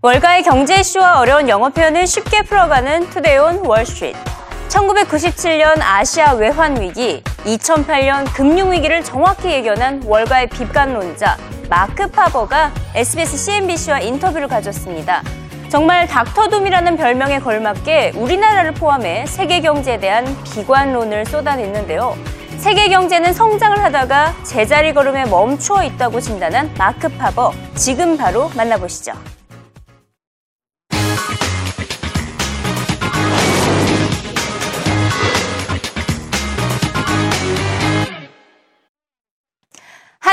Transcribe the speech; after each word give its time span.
월가의 0.00 0.44
경제 0.44 0.76
이슈와 0.76 1.18
어려운 1.18 1.48
영어 1.48 1.70
표현을 1.70 2.06
쉽게 2.06 2.42
풀어가는 2.42 3.10
Today 3.10 3.50
on 3.50 3.66
Wall 3.66 3.84
Street. 3.84 4.16
1997년 4.68 5.80
아시아 5.80 6.34
외환 6.34 6.80
위기, 6.80 7.20
2008년 7.44 8.32
금융 8.32 8.70
위기를 8.70 9.02
정확히 9.02 9.50
예견한 9.50 10.04
월가의 10.06 10.50
비관론자 10.50 11.36
마크 11.68 12.06
파버가 12.06 12.70
SBS 12.94 13.36
CNBC와 13.38 13.98
인터뷰를 13.98 14.46
가졌습니다. 14.46 15.24
정말 15.68 16.06
Doctor 16.06 16.38
Doom이라는 16.38 16.96
별명에 16.96 17.40
걸맞게 17.40 18.12
우리나라를 18.14 18.74
포함해 18.74 19.26
세계 19.26 19.60
경제에 19.60 19.98
대한 19.98 20.24
비관론을 20.44 21.26
쏟아냈는데요. 21.26 22.16
세계 22.58 22.88
경제는 22.88 23.32
성장을 23.32 23.82
하다가 23.82 24.34
제자리 24.44 24.94
걸음에 24.94 25.24
멈추어 25.24 25.82
있다고 25.82 26.20
진단한 26.20 26.72
마크 26.78 27.08
파버. 27.08 27.52
지금 27.74 28.16
바로 28.16 28.48
만나보시죠. 28.54 29.37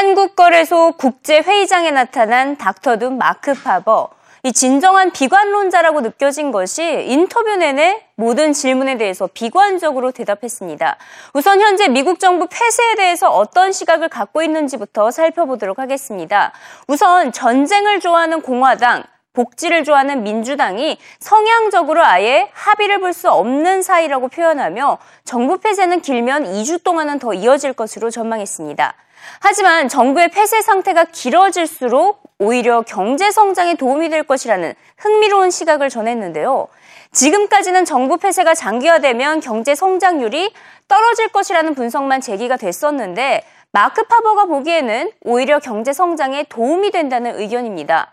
한국거래소 0.05 0.91
국제회의장에 0.97 1.89
나타난 1.89 2.57
닥터둠 2.57 3.17
마크 3.17 3.55
파버. 3.55 4.09
이 4.43 4.53
진정한 4.53 5.09
비관론자라고 5.09 6.01
느껴진 6.01 6.51
것이 6.51 6.83
인터뷰 7.07 7.55
내내 7.55 8.05
모든 8.13 8.53
질문에 8.53 8.97
대해서 8.99 9.27
비관적으로 9.33 10.11
대답했습니다. 10.11 10.97
우선 11.33 11.59
현재 11.59 11.87
미국 11.87 12.19
정부 12.19 12.45
폐쇄에 12.47 12.93
대해서 12.95 13.31
어떤 13.31 13.71
시각을 13.71 14.09
갖고 14.09 14.43
있는지부터 14.43 15.09
살펴보도록 15.09 15.79
하겠습니다. 15.79 16.53
우선 16.87 17.31
전쟁을 17.31 17.99
좋아하는 17.99 18.43
공화당, 18.43 19.03
복지를 19.33 19.83
좋아하는 19.83 20.21
민주당이 20.21 20.99
성향적으로 21.19 22.05
아예 22.05 22.51
합의를 22.53 22.99
볼 22.99 23.11
수 23.11 23.31
없는 23.31 23.81
사이라고 23.81 24.27
표현하며 24.27 24.99
정부 25.23 25.57
폐쇄는 25.57 26.01
길면 26.01 26.43
2주 26.43 26.83
동안은 26.83 27.17
더 27.17 27.33
이어질 27.33 27.73
것으로 27.73 28.11
전망했습니다. 28.11 28.93
하지만 29.39 29.87
정부의 29.87 30.29
폐쇄 30.29 30.61
상태가 30.61 31.05
길어질수록 31.05 32.21
오히려 32.39 32.81
경제 32.81 33.31
성장에 33.31 33.75
도움이 33.75 34.09
될 34.09 34.23
것이라는 34.23 34.73
흥미로운 34.97 35.51
시각을 35.51 35.89
전했는데요. 35.89 36.67
지금까지는 37.11 37.85
정부 37.85 38.17
폐쇄가 38.17 38.53
장기화되면 38.53 39.39
경제 39.39 39.73
성장률이 39.73 40.53
떨어질 40.87 41.29
것이라는 41.29 41.73
분석만 41.73 42.21
제기가 42.21 42.57
됐었는데 42.57 43.43
마크 43.71 44.03
파버가 44.03 44.45
보기에는 44.45 45.11
오히려 45.21 45.59
경제 45.59 45.93
성장에 45.93 46.43
도움이 46.49 46.91
된다는 46.91 47.39
의견입니다. 47.39 48.11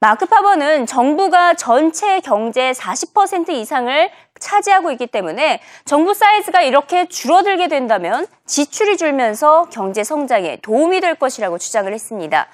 마크 0.00 0.26
파버는 0.26 0.86
정부가 0.86 1.54
전체 1.54 2.20
경제의 2.20 2.74
40% 2.74 3.50
이상을 3.50 4.10
차지하고 4.44 4.92
있기 4.92 5.06
때문에 5.06 5.60
정부 5.84 6.12
사이즈가 6.14 6.60
이렇게 6.60 7.06
줄어들게 7.06 7.68
된다면 7.68 8.26
지출이 8.46 8.98
줄면서 8.98 9.68
경제 9.70 10.04
성장에 10.04 10.58
도움이 10.62 11.00
될 11.00 11.14
것이라고 11.14 11.58
주장을 11.58 11.92
했습니다. 11.92 12.46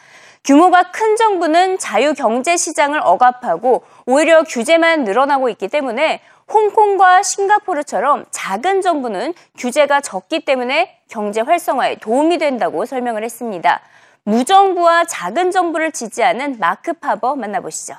규모가 0.44 0.90
큰 0.92 1.16
정부는 1.16 1.78
자유 1.78 2.14
경제 2.14 2.56
시장을 2.56 3.00
억압하고 3.02 3.82
오히려 4.06 4.42
규제만 4.44 5.04
늘어나고 5.04 5.50
있기 5.50 5.68
때문에 5.68 6.22
홍콩과 6.50 7.22
싱가포르처럼 7.22 8.24
작은 8.30 8.80
정부는 8.80 9.34
규제가 9.58 10.00
적기 10.00 10.44
때문에 10.44 10.98
경제 11.08 11.40
활성화에 11.40 11.96
도움이 11.96 12.38
된다고 12.38 12.86
설명을 12.86 13.22
했습니다. 13.24 13.80
무정부와 14.24 15.04
작은 15.04 15.50
정부를 15.50 15.92
지지하는 15.92 16.58
마크 16.58 16.92
파버 16.94 17.36
만나보시죠. 17.36 17.94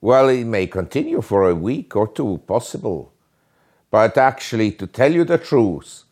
Well, 0.00 0.28
it 0.30 0.44
may 0.44 0.66
continue 0.66 1.20
for 1.20 1.48
a 1.48 1.54
week 1.54 1.94
or 1.94 2.08
two, 2.08 2.40
possible. 2.46 3.12
But 3.90 4.16
actually, 4.16 4.72
to 4.72 4.86
tell 4.86 5.12
you 5.12 5.24
the 5.24 5.36
truth, 5.36 6.04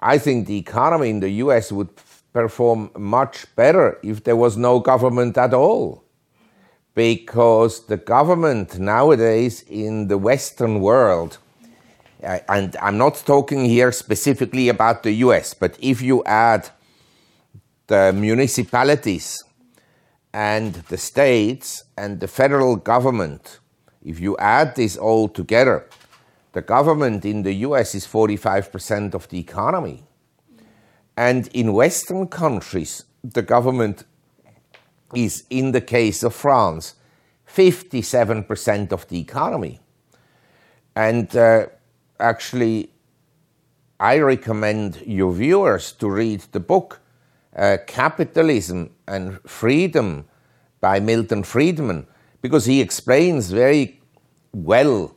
I 0.00 0.18
think 0.18 0.46
the 0.46 0.56
economy 0.56 1.10
in 1.10 1.20
the 1.20 1.30
US 1.44 1.70
would 1.70 1.90
perform 2.32 2.90
much 2.96 3.44
better 3.54 3.98
if 4.02 4.24
there 4.24 4.36
was 4.36 4.56
no 4.56 4.80
government 4.80 5.36
at 5.36 5.52
all. 5.52 6.04
Because 6.94 7.86
the 7.86 7.96
government 7.96 8.78
nowadays 8.78 9.62
in 9.68 10.08
the 10.08 10.18
Western 10.18 10.80
world, 10.80 11.38
and 12.20 12.76
I'm 12.80 12.98
not 12.98 13.22
talking 13.26 13.64
here 13.66 13.92
specifically 13.92 14.68
about 14.68 15.02
the 15.02 15.12
US, 15.26 15.54
but 15.54 15.76
if 15.80 16.00
you 16.00 16.24
add 16.24 16.70
the 17.88 18.12
municipalities 18.12 19.44
and 20.32 20.74
the 20.74 20.98
states 20.98 21.84
and 21.96 22.20
the 22.20 22.28
federal 22.28 22.76
government, 22.76 23.60
if 24.04 24.20
you 24.20 24.36
add 24.38 24.76
this 24.76 24.96
all 24.96 25.28
together, 25.28 25.88
the 26.52 26.62
government 26.62 27.24
in 27.24 27.42
the 27.42 27.52
US 27.66 27.94
is 27.94 28.06
45% 28.06 29.14
of 29.14 29.28
the 29.28 29.38
economy. 29.38 30.04
And 31.16 31.48
in 31.48 31.72
Western 31.72 32.28
countries, 32.28 33.04
the 33.24 33.42
government 33.42 34.04
is, 35.14 35.44
in 35.50 35.72
the 35.72 35.80
case 35.80 36.22
of 36.22 36.34
France, 36.34 36.94
57% 37.48 38.92
of 38.92 39.08
the 39.08 39.18
economy. 39.18 39.80
And 40.94 41.34
uh, 41.36 41.66
actually, 42.20 42.90
I 43.98 44.18
recommend 44.18 45.02
your 45.06 45.32
viewers 45.32 45.92
to 45.92 46.08
read 46.08 46.40
the 46.52 46.60
book 46.60 47.00
uh, 47.58 47.78
Capitalism 47.86 48.90
and 49.06 49.40
Freedom 49.46 50.24
by 50.80 51.00
Milton 51.00 51.42
Friedman 51.42 52.06
because 52.40 52.64
he 52.66 52.80
explains 52.80 53.50
very 53.50 54.00
well 54.52 55.16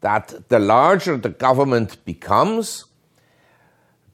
that 0.00 0.48
the 0.48 0.58
larger 0.58 1.16
the 1.16 1.28
government 1.28 2.02
becomes, 2.04 2.84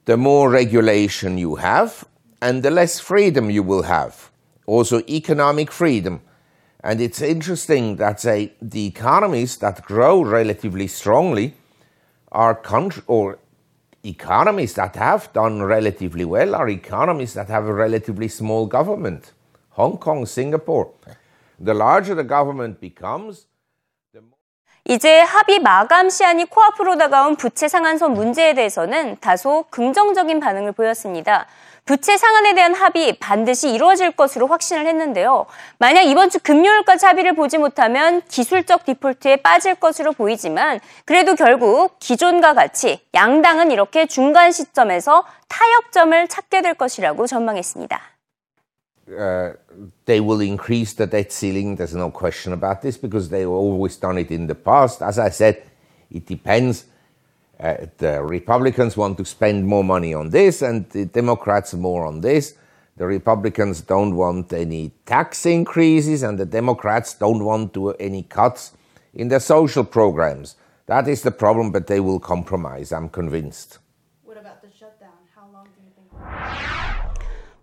the 0.05 0.17
more 0.17 0.49
regulation 0.49 1.37
you 1.37 1.55
have 1.55 2.05
and 2.41 2.63
the 2.63 2.71
less 2.71 2.99
freedom 2.99 3.49
you 3.49 3.63
will 3.63 3.83
have. 3.83 4.31
Also, 4.65 5.01
economic 5.07 5.71
freedom. 5.71 6.21
And 6.83 6.99
it's 7.01 7.21
interesting 7.21 7.95
that 7.97 8.19
say, 8.19 8.53
the 8.61 8.85
economies 8.85 9.57
that 9.57 9.83
grow 9.83 10.21
relatively 10.21 10.87
strongly 10.87 11.53
are 12.31 12.53
country, 12.53 13.03
or 13.07 13.39
economies 14.06 14.74
that 14.74 14.96
have 14.96 15.32
done 15.32 15.62
relatively 15.62 16.24
well 16.24 16.54
are 16.54 16.68
economies 16.68 17.34
that 17.34 17.48
have 17.48 17.66
a 17.66 17.72
relatively 17.72 18.28
small 18.28 18.66
government. 18.66 19.32
Hong 19.70 19.96
Kong, 19.98 20.26
Singapore. 20.26 20.90
The 21.58 21.74
larger 21.74 22.14
the 22.14 22.26
government 22.26 22.80
becomes, 22.80 23.46
이제 24.84 25.20
합의 25.20 25.60
마감 25.60 26.10
시한이 26.10 26.46
코앞으로 26.46 26.96
다가온 26.98 27.36
부채 27.36 27.68
상한선 27.68 28.14
문제에 28.14 28.54
대해서는 28.54 29.16
다소 29.20 29.64
긍정적인 29.70 30.40
반응을 30.40 30.72
보였습니다. 30.72 31.46
부채 31.87 32.17
상한에 32.17 32.53
대한 32.53 32.75
합의 32.75 33.17
반드시 33.17 33.71
이루어질 33.71 34.11
것으로 34.11 34.45
확신을 34.47 34.85
했는데요. 34.85 35.45
만약 35.79 36.01
이번 36.01 36.29
주 36.29 36.37
금요일까지 36.39 37.05
합의를 37.05 37.33
보지 37.33 37.57
못하면 37.57 38.21
기술적 38.27 38.85
디폴트에 38.85 39.37
빠질 39.37 39.73
것으로 39.75 40.11
보이지만 40.11 40.79
그래도 41.05 41.33
결국 41.35 41.97
기존과 41.99 42.53
같이 42.53 42.99
양당은 43.15 43.71
이렇게 43.71 44.05
중간 44.05 44.51
시점에서 44.51 45.25
타협점을 45.47 46.27
찾게 46.27 46.61
될 46.61 46.73
것이라고 46.75 47.25
전망했습니다. 47.25 47.99
uh, 49.09 49.53
they 50.05 50.19
will 50.19 50.41
increase 50.41 50.93
the 50.93 51.07
debt 51.07 51.31
ceiling. 51.31 51.75
There's 51.75 51.95
no 51.95 52.11
question 52.11 52.53
about 52.53 52.81
this 52.81 52.97
because 52.97 53.29
they've 53.29 53.47
always 53.47 53.95
done 53.97 54.17
it 54.17 54.31
in 54.31 54.47
the 54.47 54.55
past. 54.55 55.01
As 55.01 55.17
I 55.19 55.29
said, 55.29 55.63
it 56.11 56.25
depends. 56.25 56.85
Uh, 57.59 57.87
the 57.97 58.21
Republicans 58.21 58.95
want 58.95 59.17
to 59.17 59.25
spend 59.25 59.65
more 59.65 59.83
money 59.83 60.13
on 60.13 60.29
this, 60.29 60.61
and 60.61 60.87
the 60.91 61.05
Democrats 61.05 61.73
more 61.73 62.05
on 62.05 62.21
this. 62.21 62.53
The 62.97 63.05
Republicans 63.07 63.81
don't 63.81 64.15
want 64.15 64.53
any 64.53 64.91
tax 65.05 65.45
increases, 65.45 66.23
and 66.23 66.37
the 66.37 66.45
Democrats 66.45 67.15
don't 67.15 67.43
want 67.43 67.73
to 67.73 67.93
any 67.93 68.23
cuts 68.23 68.73
in 69.13 69.27
their 69.27 69.39
social 69.39 69.83
programs. 69.83 70.55
That 70.85 71.07
is 71.07 71.21
the 71.21 71.31
problem, 71.31 71.71
but 71.71 71.87
they 71.87 71.99
will 71.99 72.19
compromise. 72.19 72.91
I'm 72.91 73.09
convinced. 73.09 73.79
What 74.23 74.37
about 74.37 74.61
the 74.61 74.69
shutdown? 74.71 75.09
How 75.35 75.47
long 75.51 75.65
do 75.65 75.81
you 75.83 75.91
think? 75.95 76.76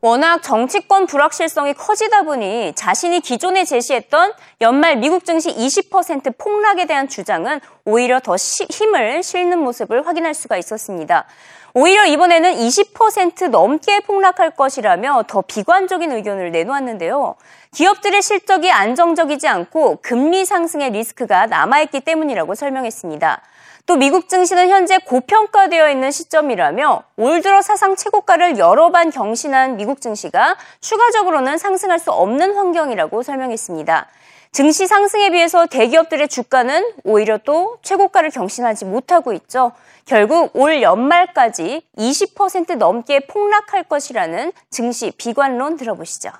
워낙 0.04 0.42
정치권 0.42 1.06
불확실성이 1.06 1.72
커지다 1.72 2.24
보니 2.24 2.74
자신이 2.74 3.20
기존에 3.20 3.64
제시했던 3.64 4.34
연말 4.60 4.98
미국 4.98 5.24
증시 5.24 5.48
20% 5.48 6.36
폭락에 6.36 6.84
대한 6.84 7.08
주장은 7.08 7.58
오히려 7.86 8.20
더 8.20 8.36
시, 8.36 8.66
힘을 8.68 9.22
실는 9.22 9.60
모습을 9.60 10.06
확인할 10.06 10.34
수가 10.34 10.58
있었습니다. 10.58 11.24
오히려 11.72 12.04
이번에는 12.04 12.54
20% 12.54 13.48
넘게 13.48 14.00
폭락할 14.00 14.50
것이라며 14.50 15.24
더 15.26 15.40
비관적인 15.40 16.12
의견을 16.12 16.50
내놓았는데요. 16.50 17.36
기업들의 17.72 18.20
실적이 18.20 18.72
안정적이지 18.72 19.48
않고 19.48 20.00
금리 20.02 20.44
상승의 20.44 20.90
리스크가 20.90 21.46
남아있기 21.46 22.00
때문이라고 22.00 22.54
설명했습니다. 22.54 23.40
또 23.86 23.96
미국 23.96 24.30
증시는 24.30 24.70
현재 24.70 24.96
고평가되어 24.98 25.90
있는 25.90 26.10
시점이라며 26.10 27.02
올 27.16 27.42
들어 27.42 27.60
사상 27.60 27.96
최고가를 27.96 28.58
여러 28.58 28.90
번 28.90 29.10
경신한 29.10 29.76
미국 29.76 30.00
증시가 30.00 30.56
추가적으로는 30.80 31.58
상승할 31.58 31.98
수 31.98 32.10
없는 32.10 32.54
환경이라고 32.54 33.22
설명했습니다. 33.22 34.08
증시 34.52 34.86
상승에 34.86 35.30
비해서 35.30 35.66
대기업들의 35.66 36.28
주가는 36.28 36.92
오히려 37.02 37.38
또 37.38 37.76
최고가를 37.82 38.30
경신하지 38.30 38.86
못하고 38.86 39.34
있죠. 39.34 39.72
결국 40.06 40.56
올 40.56 40.80
연말까지 40.80 41.82
20% 41.98 42.76
넘게 42.76 43.26
폭락할 43.26 43.84
것이라는 43.84 44.52
증시 44.70 45.10
비관론 45.10 45.76
들어보시죠. 45.76 46.30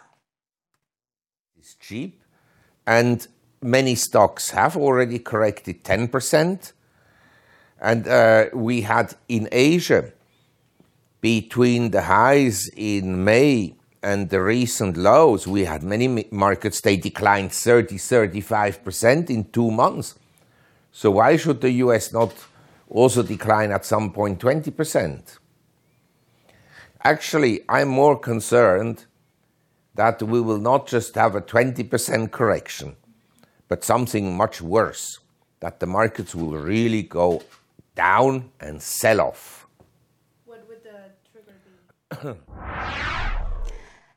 It's 1.59 1.77
cheap 1.81 2.21
and 2.89 3.29
many 3.63 3.93
stocks 3.93 4.57
have 4.57 4.81
already 4.81 5.23
corrected 5.23 5.83
10%. 5.83 6.73
And 7.85 8.09
uh, 8.09 8.47
we 8.55 8.81
had 8.81 9.15
in 9.29 9.47
Asia, 9.53 10.11
between 11.21 11.91
the 11.91 12.01
highs 12.01 12.71
in 12.75 13.23
May 13.23 13.75
and 14.03 14.31
the 14.31 14.41
recent 14.41 14.97
lows, 14.97 15.47
we 15.47 15.67
had 15.67 15.83
many 15.83 16.27
markets, 16.31 16.81
they 16.81 16.97
declined 16.97 17.53
30, 17.53 17.97
35% 17.97 19.29
in 19.29 19.45
two 19.51 19.71
months. 19.71 20.15
So 20.93 21.11
why 21.11 21.37
should 21.37 21.61
the 21.61 21.73
US 21.85 22.11
not 22.11 22.33
also 22.89 23.23
decline 23.23 23.71
at 23.71 23.85
some 23.85 24.15
point 24.15 24.41
20%? 24.41 25.37
Actually, 27.03 27.61
I'm 27.69 27.89
more 27.89 28.19
concerned 28.19 29.05
that 29.95 30.23
we 30.23 30.41
will 30.41 30.59
not 30.59 30.87
just 30.87 31.17
have 31.17 31.35
a 31.35 31.43
20% 31.43 32.31
correction, 32.31 32.97
but 33.69 33.85
something 33.85 34.35
much 34.35 34.63
worse, 34.63 35.19
that 35.61 35.81
the 35.81 35.87
markets 35.87 36.35
will 36.35 36.57
really 36.57 37.03
go 37.03 37.43
down 37.95 38.51
and 38.63 38.83
sell 38.83 39.21
off. 39.21 39.67
What 40.47 40.67
would 40.69 40.83
the 40.83 41.13
trigger 41.33 41.55
be? 42.23 42.41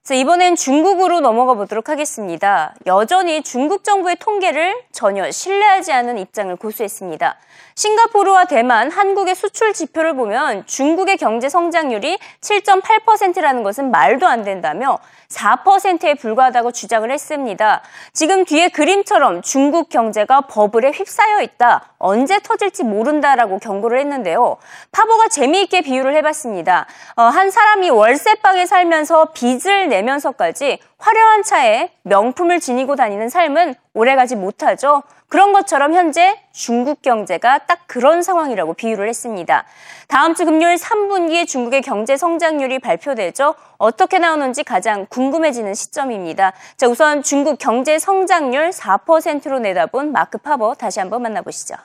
자, 0.07 0.13
이번엔 0.13 0.55
중국으로 0.55 1.19
넘어가 1.19 1.53
보도록 1.53 1.89
하겠습니다. 1.89 2.73
여전히 2.85 3.43
중국 3.43 3.83
정부의 3.83 4.15
통계를 4.15 4.81
전혀 4.93 5.29
신뢰하지 5.29 5.91
않은 5.91 6.17
입장을 6.17 6.55
고수했습니다. 6.55 7.37
싱가포르와 7.75 8.45
대만, 8.45 8.89
한국의 8.89 9.35
수출 9.35 9.73
지표를 9.73 10.15
보면 10.15 10.65
중국의 10.65 11.17
경제 11.17 11.49
성장률이 11.49 12.19
7.8%라는 12.39 13.63
것은 13.63 13.91
말도 13.91 14.25
안 14.25 14.45
된다며 14.45 14.97
4%에 15.27 16.13
불과하다고 16.13 16.71
주장을 16.71 17.11
했습니다. 17.11 17.81
지금 18.13 18.45
뒤에 18.45 18.69
그림처럼 18.69 19.41
중국 19.41 19.89
경제가 19.89 20.41
버블에 20.41 20.91
휩싸여 20.91 21.41
있다. 21.41 21.95
언제 21.99 22.39
터질지 22.39 22.83
모른다라고 22.83 23.59
경고를 23.59 23.99
했는데요. 23.99 24.57
파보가 24.91 25.29
재미있게 25.29 25.81
비유를 25.81 26.15
해봤습니다. 26.15 26.85
어, 27.15 27.23
한 27.23 27.49
사람이 27.51 27.89
월세방에 27.89 28.65
살면서 28.65 29.31
빚을 29.33 29.89
내면서까지 29.89 30.79
화려한 30.97 31.43
차에 31.43 31.91
명품을 32.03 32.59
지니고 32.59 32.95
다니는 32.95 33.29
삶은 33.29 33.75
오래가지 33.93 34.35
못하죠. 34.35 35.03
그런 35.29 35.51
것처럼 35.51 35.93
현재 35.93 36.39
중국 36.53 37.01
경제가 37.01 37.65
딱 37.67 37.81
그런 37.85 38.23
상황이라고 38.23 38.73
비유를 38.73 39.09
했습니다. 39.09 39.65
다음 40.07 40.33
주 40.33 40.45
금요일 40.45 40.75
3분기에 40.75 41.45
중국의 41.47 41.81
경제 41.81 42.15
성장률이 42.15 42.79
발표되죠. 42.79 43.55
어떻게 43.77 44.19
나오는지 44.19 44.63
가장 44.63 45.05
궁금해지는 45.09 45.73
시점입니다. 45.73 46.53
자, 46.77 46.87
우선 46.87 47.21
중국 47.23 47.57
경제 47.59 47.99
성장률 47.99 48.69
4%로 48.69 49.59
내다본 49.59 50.13
마크 50.13 50.37
파버 50.37 50.75
다시 50.75 50.99
한번 50.99 51.21
만나보시죠. 51.23 51.75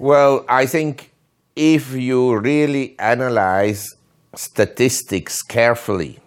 Well, 0.00 0.44
I 0.48 0.66
think 0.66 1.10
if 1.56 1.94
you 1.94 2.38
really 2.38 2.96
analyze 2.98 3.96
statistics 4.34 5.42
carefully, 5.46 6.23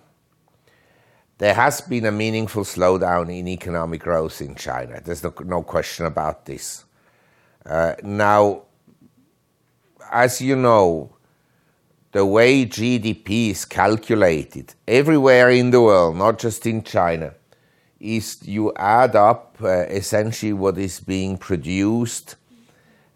there 1.38 1.54
has 1.54 1.81
been 1.81 2.06
a 2.06 2.12
meaningful 2.12 2.63
slowdown 2.63 3.36
in 3.36 3.48
economic 3.48 4.01
growth 4.01 4.42
in 4.42 4.56
China. 4.56 5.00
There's 5.04 5.24
no, 5.24 5.34
no 5.45 5.63
question 5.63 6.06
about 6.06 6.45
this. 6.45 6.86
Uh, 7.66 7.94
now, 8.04 8.63
as 10.12 10.42
you 10.42 10.56
know, 10.56 11.12
the 12.12 12.25
way 12.25 12.66
GDP 12.66 13.51
is 13.51 13.66
calculated 13.66 14.74
everywhere 14.88 15.50
in 15.51 15.69
the 15.69 15.81
world, 15.81 16.16
not 16.16 16.39
just 16.39 16.66
in 16.66 16.81
China, 16.81 17.34
is 18.00 18.39
you 18.44 18.74
add 18.75 19.16
up 19.16 19.57
uh, 19.62 19.68
essentially 19.68 20.54
what 20.54 20.78
is 20.78 21.00
being 21.00 21.38
produced 21.38 22.36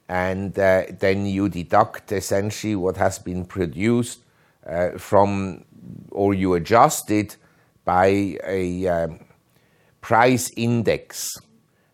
and 0.09 0.57
uh, 0.59 0.83
then 0.99 1.25
you 1.25 1.47
deduct 1.47 2.11
essentially 2.11 2.75
what 2.75 2.97
has 2.97 3.17
been 3.17 3.45
produced 3.45 4.19
uh, 4.67 4.89
from 4.97 5.63
or 6.11 6.33
you 6.33 6.53
adjust 6.53 7.09
it 7.09 7.37
by 7.85 8.37
a 8.45 8.87
um, 8.87 9.19
price 10.01 10.51
index. 10.55 11.37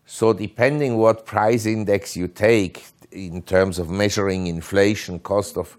So, 0.06 0.32
depending 0.32 0.96
what 0.96 1.26
price 1.26 1.66
index 1.66 2.16
you 2.16 2.28
take 2.28 2.84
in 3.10 3.42
terms 3.42 3.78
of 3.78 3.90
measuring 3.90 4.46
inflation, 4.46 5.18
cost 5.18 5.56
of 5.56 5.76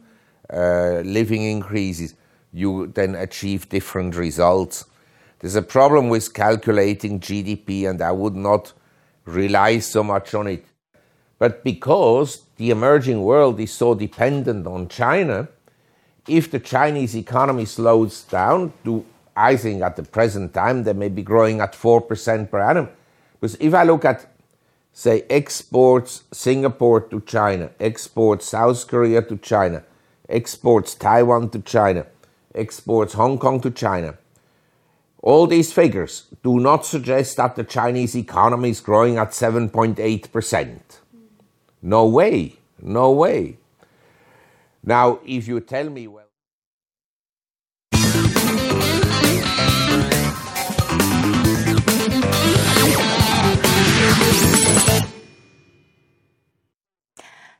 uh, 0.51 1.01
living 1.03 1.44
increases, 1.44 2.15
you 2.51 2.88
then 2.88 3.15
achieve 3.15 3.69
different 3.69 4.15
results. 4.15 4.85
There's 5.39 5.56
a 5.56 5.61
problem 5.61 6.09
with 6.09 6.33
calculating 6.33 7.19
GDP, 7.19 7.89
and 7.89 8.01
I 8.01 8.12
would 8.12 8.35
not 8.35 8.73
rely 9.25 9.79
so 9.79 10.03
much 10.03 10.33
on 10.33 10.47
it. 10.47 10.65
But 11.38 11.63
because 11.63 12.44
the 12.57 12.71
emerging 12.71 13.23
world 13.23 13.59
is 13.59 13.71
so 13.71 13.95
dependent 13.95 14.67
on 14.67 14.89
China, 14.89 15.47
if 16.27 16.51
the 16.51 16.59
Chinese 16.59 17.15
economy 17.15 17.65
slows 17.65 18.23
down 18.23 18.73
to 18.83 19.05
I 19.39 19.56
think 19.56 19.81
at 19.81 19.95
the 19.95 20.03
present 20.03 20.53
time 20.53 20.83
they 20.83 20.91
may 20.91 21.07
be 21.07 21.24
growing 21.24 21.62
at 21.62 21.71
4% 21.71 22.51
per 22.51 22.59
annum. 22.59 22.89
Because 23.39 23.56
if 23.62 23.74
I 23.74 23.83
look 23.83 24.03
at, 24.03 24.30
say, 24.91 25.24
exports 25.30 26.24
Singapore 26.33 27.00
to 27.00 27.21
China, 27.21 27.71
exports 27.80 28.47
South 28.47 28.86
Korea 28.86 29.21
to 29.21 29.38
China, 29.38 29.83
exports 30.27 30.94
Taiwan 30.94 31.50
to 31.51 31.59
China, 31.59 32.06
exports 32.53 33.13
Hong 33.13 33.38
Kong 33.38 33.62
to 33.62 33.71
China, 33.71 34.18
all 35.21 35.47
these 35.47 35.71
figures 35.71 36.27
do 36.44 36.59
not 36.59 36.86
suggest 36.86 37.38
that 37.38 37.56
the 37.56 37.63
Chinese 37.63 38.15
economy 38.15 38.71
is 38.71 38.81
growing 38.81 39.18
at 39.18 39.31
7.8%. 39.31 40.80
No 41.81 42.06
way, 42.06 42.57
no 42.81 43.12
way. 43.12 43.57
Now, 44.83 45.19
if 45.25 45.47
you 45.47 45.62
tell 45.62 45.89
me, 45.89 46.07
well, 46.07 46.28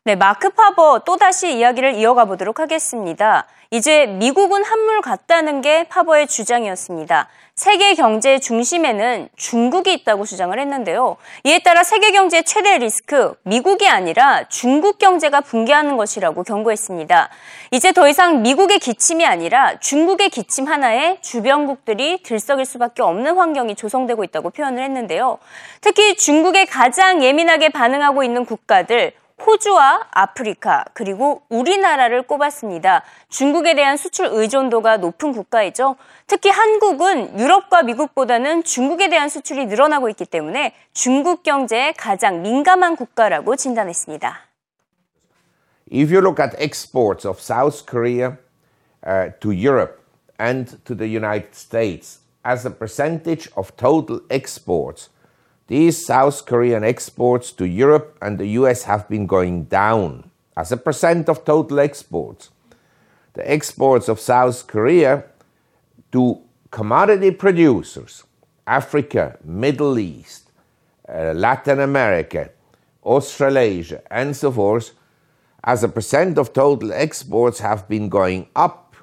네, 0.10 0.16
마크 0.16 0.50
파버 0.50 1.02
또다시 1.06 1.56
이야기를 1.56 1.94
이어가 1.94 2.26
보도록 2.26 2.60
하겠습니다. 2.60 3.46
이제 3.70 4.08
미국은 4.08 4.64
한물 4.64 5.04
같다는 5.04 5.62
게 5.62 5.84
파버의 5.84 6.26
주장이었습니다. 6.26 7.28
세계 7.54 7.94
경제 7.94 8.40
중심에는 8.40 9.30
중국이 9.36 9.94
있다고 9.94 10.26
주장을 10.26 10.58
했는데요. 10.58 11.18
이에 11.44 11.60
따라 11.60 11.84
세계 11.84 12.12
경제의 12.12 12.44
최대 12.44 12.80
리스크, 12.80 13.36
미국이 13.44 13.88
아니라 13.88 14.48
중국 14.50 14.98
경제가 14.98 15.42
붕괴하는 15.42 15.96
것이라고 15.96 16.42
경고했습니다. 16.42 17.30
이제 17.70 17.92
더 17.92 18.08
이상 18.08 18.42
미국의 18.42 18.80
기침이 18.80 19.28
아니라 19.28 19.78
중국의 19.78 20.32
기침 20.32 20.66
하나에 20.66 21.20
주변국들이 21.22 22.24
들썩일 22.24 22.66
수밖에 22.66 23.04
없는 23.04 23.38
환경이 23.38 23.76
조성되고 23.76 24.24
있다고 24.24 24.50
표현을 24.50 24.82
했는데요. 24.82 25.38
특히 25.82 26.16
중국에 26.16 26.66
가장 26.66 27.22
예민하게 27.22 27.70
반응하고 27.70 28.24
있는 28.24 28.46
국가들, 28.46 29.14
호주와 29.46 30.08
아프리카 30.12 30.86
그리고 30.94 31.42
우리나라를 31.50 32.24
꼽았습니다. 32.24 33.04
중국에 33.30 33.76
대한 33.76 33.98
수출 33.98 34.28
의존도가 34.32 34.98
높은 34.98 35.32
국가이죠. 35.32 35.96
특히 36.28 36.50
한국은 36.50 37.40
유럽과 37.40 37.84
미국보다는 37.84 38.64
중국에 38.64 39.10
대한 39.10 39.30
수출이 39.30 39.66
늘어나고 39.68 40.10
있기 40.10 40.26
때문에 40.26 40.76
중국 40.94 41.44
경제에 41.44 41.94
가장 41.94 42.42
민감한 42.42 42.96
국가라고 42.96 43.56
진단했습니다. 43.56 44.50
If 45.92 46.12
you 46.12 46.20
look 46.20 46.40
at 46.40 46.56
exports 46.62 47.26
of 47.28 47.40
South 47.40 47.86
Korea 47.86 48.38
uh, 49.06 49.32
to 49.40 49.52
Europe 49.52 50.00
and 50.40 50.78
to 50.86 50.96
the 50.96 51.08
United 51.08 51.56
States 51.56 52.20
as 52.46 52.68
a 52.68 52.72
percentage 52.72 53.50
of 53.56 53.76
total 53.76 54.22
exports, 54.30 55.10
These 55.70 56.04
South 56.04 56.48
Korean 56.48 56.84
exports 56.84 57.52
to 57.52 57.68
Europe 57.68 58.18
and 58.24 58.40
the 58.40 58.48
US 58.60 58.84
have 58.84 59.08
been 59.08 59.28
going 59.28 59.66
down 59.66 60.32
as 60.58 60.72
a 60.72 60.78
percent 60.78 61.30
of 61.30 61.46
total 61.46 61.80
exports. 61.80 62.50
The 63.34 63.50
exports 63.50 64.10
of 64.10 64.20
South 64.20 64.66
Korea 64.66 65.26
to 66.12 66.42
commodity 66.72 67.30
producers, 67.30 68.24
Africa, 68.66 69.38
Middle 69.44 70.00
East, 70.00 70.50
uh, 71.08 71.34
Latin 71.36 71.80
America, 71.82 72.50
Australasia, 73.04 74.02
and 74.10 74.36
so 74.36 74.52
forth, 74.52 74.94
as 75.64 75.84
a 75.84 75.88
percent 75.88 76.40
of 76.40 76.52
total 76.52 76.92
exports 76.92 77.60
have 77.60 77.88
been 77.88 78.10
going 78.10 78.48
up. 78.56 78.96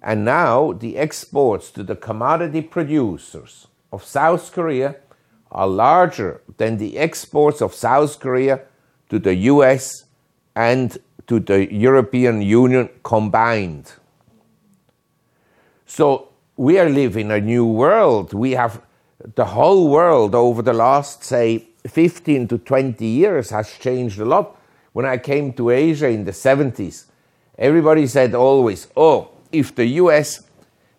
And 0.00 0.24
now 0.24 0.74
the 0.74 0.96
exports 0.96 1.72
to 1.72 1.82
the 1.82 1.96
commodity 1.96 2.62
producers 2.62 3.66
of 3.90 4.04
South 4.04 4.52
Korea 4.52 4.94
are 5.50 5.66
larger 5.66 6.42
than 6.56 6.76
the 6.76 6.98
exports 6.98 7.60
of 7.60 7.74
South 7.74 8.20
Korea 8.20 8.60
to 9.08 9.18
the 9.18 9.34
US 9.34 10.04
and 10.54 10.98
to 11.26 11.40
the 11.40 11.72
European 11.72 12.42
Union 12.42 12.88
combined. 13.02 13.92
So 15.86 16.28
we 16.56 16.78
are 16.78 16.88
living 16.88 17.30
a 17.30 17.40
new 17.40 17.66
world. 17.66 18.32
We 18.32 18.52
have 18.52 18.82
the 19.34 19.44
whole 19.44 19.88
world 19.88 20.34
over 20.34 20.62
the 20.62 20.72
last, 20.72 21.24
say, 21.24 21.68
15 21.86 22.48
to 22.48 22.58
20 22.58 23.04
years 23.04 23.50
has 23.50 23.72
changed 23.78 24.18
a 24.18 24.24
lot. 24.24 24.60
When 24.92 25.04
I 25.06 25.18
came 25.18 25.52
to 25.54 25.70
Asia 25.70 26.08
in 26.08 26.24
the 26.24 26.32
70s, 26.32 27.04
everybody 27.58 28.06
said 28.06 28.34
always, 28.34 28.88
oh, 28.96 29.30
if 29.52 29.74
the 29.74 29.86
US 29.86 30.42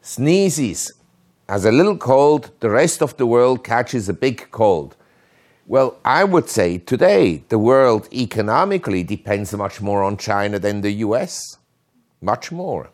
sneezes, 0.02 0.92
has 1.50 1.66
a 1.66 1.72
little 1.72 1.98
cold, 1.98 2.52
the 2.60 2.70
rest 2.70 3.02
of 3.02 3.16
the 3.18 3.26
world 3.26 3.64
catches 3.64 4.10
a 4.10 4.14
big 4.14 4.50
cold. 4.52 4.96
Well, 5.66 6.00
I 6.04 6.24
would 6.24 6.50
say 6.50 6.78
today 6.78 7.44
the 7.50 7.60
world 7.60 8.08
economically 8.14 9.04
depends 9.04 9.54
much 9.54 9.82
more 9.82 10.04
on 10.04 10.18
China 10.18 10.60
than 10.60 10.82
the 10.82 10.92
US. 11.08 11.58
Much 12.22 12.52
more. 12.52 12.90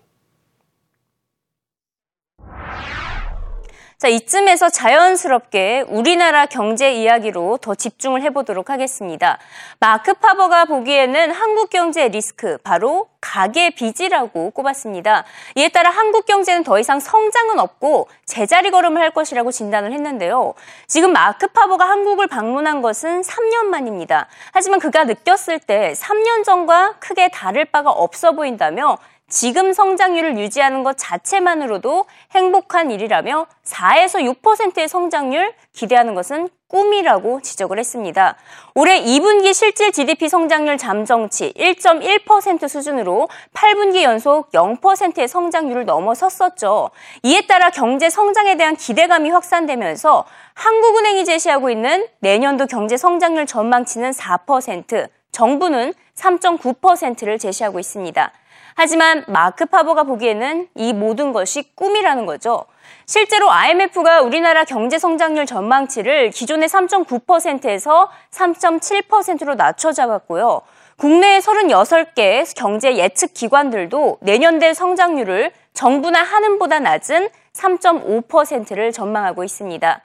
자, 4.04 4.10
이쯤에서 4.10 4.70
자연스럽게 4.70 5.86
우리나라 5.88 6.46
경제 6.46 6.92
이야기로 6.92 7.60
더 7.62 7.74
집중을 7.74 8.22
해보도록 8.24 8.70
하겠습니다. 8.70 9.38
마크 9.80 10.14
파버가 10.14 10.66
보기에는 10.66 11.32
한국 11.32 11.70
경제의 11.70 12.10
리스크, 12.10 12.58
바로 12.66 13.08
가계 13.22 13.70
빚이라고 13.70 14.52
꼽았습니다. 14.52 15.24
이에 15.56 15.70
따라 15.70 15.90
한국 15.90 16.26
경제는 16.26 16.66
더 16.66 16.78
이상 16.80 17.00
성장은 17.00 17.60
없고 17.60 18.10
제자리 18.26 18.72
걸음을 18.72 19.02
할 19.02 19.12
것이라고 19.12 19.54
진단을 19.54 19.94
했는데요. 19.94 20.54
지금 20.88 21.14
마크 21.14 21.48
파버가 21.48 21.88
한국을 21.88 22.28
방문한 22.28 22.82
것은 22.82 23.22
3년 23.22 23.68
만입니다. 23.68 24.28
하지만 24.52 24.82
그가 24.82 25.06
느꼈을 25.06 25.60
때 25.60 25.94
3년 25.96 26.44
전과 26.44 26.96
크게 27.00 27.30
다를 27.30 27.64
바가 27.64 27.92
없어 27.92 28.34
보인다며 28.34 28.98
지금 29.34 29.74
성장률을 29.74 30.38
유지하는 30.38 30.84
것 30.84 30.96
자체만으로도 30.96 32.06
행복한 32.36 32.92
일이라며 32.92 33.48
4에서 33.66 34.22
6%의 34.42 34.88
성장률 34.88 35.54
기대하는 35.74 36.14
것은 36.14 36.50
꿈이라고 36.68 37.42
지적을 37.42 37.80
했습니다. 37.80 38.36
올해 38.76 39.02
2분기 39.02 39.56
실질 39.56 39.92
GDP 39.92 40.30
성장률 40.30 40.78
잠정치 40.78 41.52
1.1% 41.54 42.68
수준으로 42.68 43.28
8분기 43.56 44.04
연속 44.04 44.52
0%의 44.52 45.28
성장률을 45.28 45.86
넘어섰었죠. 45.86 46.92
이에 47.24 47.48
따라 47.48 47.72
경제 47.72 48.12
성장에 48.12 48.56
대한 48.56 48.76
기대감이 48.76 49.32
확산되면서 49.32 50.26
한국은행이 50.54 51.26
제시하고 51.26 51.72
있는 51.72 52.08
내년도 52.20 52.68
경제 52.68 52.98
성장률 52.98 53.48
전망치는 53.48 54.12
4%, 54.12 55.10
정부는 55.32 55.96
3.9%를 56.16 57.40
제시하고 57.40 57.80
있습니다. 57.80 58.32
하지만 58.76 59.24
마크 59.28 59.66
파버가 59.66 60.04
보기에는 60.04 60.68
이 60.76 60.94
모든 60.94 61.34
것이 61.34 61.64
꿈이라는 61.76 62.26
거죠. 62.26 62.66
실제로 63.06 63.52
IMF가 63.52 64.22
우리나라 64.22 64.64
경제 64.64 64.98
성장률 64.98 65.46
전망치를 65.46 66.32
기존의 66.32 66.70
3.9%에서 66.70 68.10
3.7%로 68.32 69.56
낮춰 69.56 69.92
잡았고요. 69.92 70.62
국내 70.98 71.40
36개 71.40 72.46
경제 72.56 72.96
예측 72.98 73.34
기관들도 73.34 74.20
내년대 74.22 74.74
성장률을 74.74 75.52
정부나 75.74 76.22
한은보다 76.24 76.80
낮은 76.80 77.30
3.5%를 77.54 78.92
전망하고 78.92 79.44
있습니다. 79.44 80.02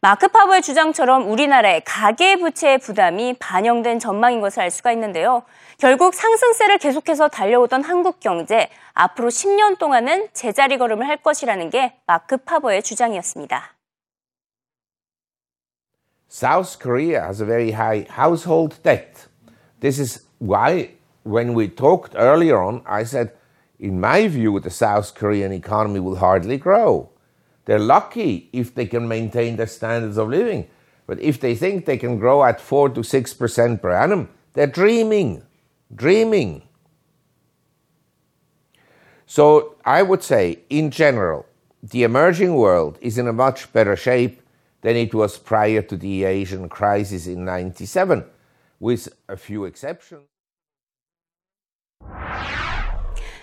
마크 0.00 0.26
파버의 0.26 0.62
주장처럼 0.62 1.30
우리나라의 1.30 1.82
가계 1.84 2.36
부채의 2.36 2.78
부담이 2.78 3.36
반영된 3.38 4.00
전망인 4.00 4.40
것을 4.40 4.62
알 4.62 4.70
수가 4.70 4.90
있는데요. 4.92 5.44
결국 5.81 6.15
상승세를 6.15 6.79
계속해서 6.79 7.27
달려오던 7.27 7.83
한국 7.83 8.19
경제 8.19 8.69
앞으로 8.93 9.29
10년 9.29 9.77
동안은 9.77 10.29
제자리 10.33 10.77
걸음을 10.77 11.07
할 11.07 11.17
것이라는 11.17 11.69
게 11.69 11.93
마크 12.07 12.37
파버의 12.37 12.81
주장이었습니다. 12.81 13.75
South 16.29 16.79
Korea 16.79 17.21
has 17.21 17.41
a 17.41 17.45
very 17.45 17.71
high 17.71 18.07
household 18.09 18.81
debt. 18.83 19.27
This 19.79 19.99
is 19.99 20.25
why 20.39 20.97
when 21.23 21.53
we 21.55 21.67
talked 21.67 22.15
earlier 22.15 22.57
on 22.61 22.81
I 22.85 23.03
said 23.03 23.31
in 23.79 23.99
my 23.99 24.27
view 24.27 24.59
the 24.59 24.71
South 24.71 25.13
Korean 25.13 25.51
economy 25.53 25.99
will 25.99 26.17
hardly 26.17 26.57
grow. 26.57 27.09
They're 27.65 27.79
lucky 27.79 28.49
if 28.51 28.73
they 28.73 28.87
can 28.87 29.07
maintain 29.07 29.57
their 29.57 29.67
standards 29.67 30.17
of 30.17 30.29
living. 30.29 30.67
But 31.05 31.21
if 31.21 31.39
they 31.39 31.55
think 31.55 31.85
they 31.85 31.97
can 31.97 32.17
grow 32.17 32.43
at 32.43 32.59
4 32.59 32.89
to 32.89 33.01
6% 33.01 33.81
per 33.81 33.91
annum, 33.91 34.29
they're 34.53 34.67
dreaming 34.67 35.43
dreaming. 35.94 36.62
So 39.26 39.76
I 39.84 40.02
would 40.02 40.22
say, 40.22 40.60
in 40.68 40.90
general, 40.90 41.46
the 41.82 42.02
emerging 42.02 42.54
world 42.54 42.98
is 43.00 43.18
in 43.18 43.26
a 43.26 43.32
much 43.32 43.72
better 43.72 43.96
shape 43.96 44.42
than 44.82 44.96
it 44.96 45.14
was 45.14 45.38
prior 45.38 45.82
to 45.82 45.96
the 45.96 46.24
Asian 46.24 46.68
crisis 46.68 47.26
in 47.26 47.44
97, 47.44 48.24
with 48.78 49.08
a 49.28 49.36
few 49.36 49.64
exceptions. 49.64 50.26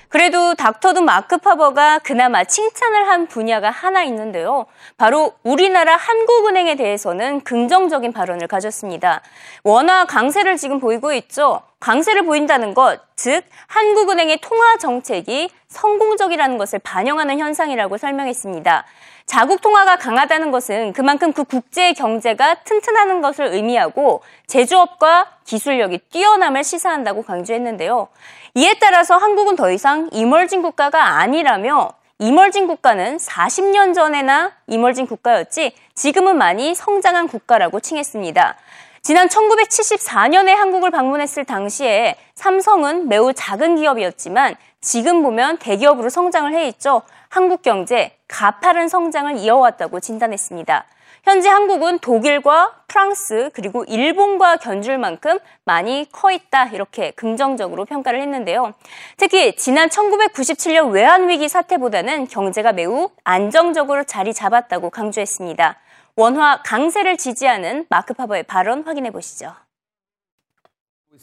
그래도 0.09 0.55
닥터든 0.55 1.05
마크 1.05 1.37
파버가 1.37 1.99
그나마 1.99 2.43
칭찬을 2.43 3.07
한 3.07 3.27
분야가 3.27 3.69
하나 3.69 4.03
있는데요. 4.03 4.65
바로 4.97 5.33
우리나라 5.43 5.95
한국은행에 5.95 6.75
대해서는 6.75 7.41
긍정적인 7.41 8.11
발언을 8.11 8.47
가졌습니다. 8.47 9.21
원화 9.63 10.05
강세를 10.05 10.57
지금 10.57 10.79
보이고 10.79 11.13
있죠. 11.13 11.61
강세를 11.79 12.25
보인다는 12.25 12.73
것, 12.73 12.99
즉 13.15 13.43
한국은행의 13.67 14.39
통화 14.41 14.77
정책이 14.77 15.51
성공적이라는 15.67 16.57
것을 16.57 16.79
반영하는 16.79 17.37
현상이라고 17.39 17.97
설명했습니다. 17.97 18.85
자국 19.29 19.62
통화가 19.62 19.98
강하다는 19.98 20.50
것은 20.50 20.91
그만큼 20.93 21.33
그 21.33 21.43
국제 21.43 21.93
경제가 21.93 22.63
튼튼하는 22.63 23.21
것을 23.21 23.53
의미하고 23.53 24.24
제조업과 24.48 25.27
기술력이 25.45 26.00
뛰어남을 26.09 26.63
시사한다고 26.63 27.21
강조했는데요. 27.21 28.07
이에 28.55 28.74
따라서 28.79 29.17
한국은 29.17 29.55
더 29.55 29.69
이상 29.69 30.09
이멀진 30.13 30.63
국가가 30.63 31.19
아니라며 31.19 31.91
이멀진 32.17 32.65
국가는 32.65 33.17
40년 33.17 33.93
전에나 33.93 34.53
이멀진 34.65 35.05
국가였지 35.05 35.75
지금은 35.93 36.36
많이 36.36 36.74
성장한 36.74 37.27
국가라고 37.27 37.81
칭했습니다. 37.81 38.55
지난 39.03 39.27
1974년에 39.27 40.55
한국을 40.55 40.89
방문했을 40.89 41.45
당시에 41.45 42.15
삼성은 42.33 43.07
매우 43.07 43.31
작은 43.31 43.75
기업이었지만 43.75 44.55
지금 44.81 45.21
보면 45.21 45.57
대기업으로 45.57 46.09
성장을 46.09 46.51
해 46.51 46.67
있죠. 46.69 47.03
한국 47.29 47.62
경제 47.62 48.17
가파른 48.27 48.89
성장을 48.89 49.38
이어왔다고 49.38 50.00
진단했습니다. 50.00 50.86
현재 51.24 51.48
한국은 51.50 52.00
독일과 52.00 52.83
프랑스 52.88 53.51
그리고 53.53 53.83
일본과 53.83 54.57
견줄 54.57 54.98
만큼 54.98 55.38
많이 55.63 56.07
커 56.12 56.31
있다 56.31 56.69
이렇게 56.69 57.12
긍정적으로 57.12 57.86
평가를 57.86 58.19
했는데요. 58.21 58.74
특히 59.17 59.55
지난 59.55 59.89
1997년 59.89 60.91
외환위기 60.91 61.50
사태보다는 61.50 62.27
경제가 62.27 62.71
매우 62.71 63.12
안정적으로 63.24 64.05
자리 64.05 64.33
잡았다고 64.33 64.89
강조했습니다. 64.89 65.77
원화 66.15 66.63
강세를 66.63 67.17
지지하는 67.17 67.86
마크 67.89 68.13
파버의 68.13 68.43
발언 68.43 68.83
확인해 68.83 69.12
보시죠. 69.12 69.53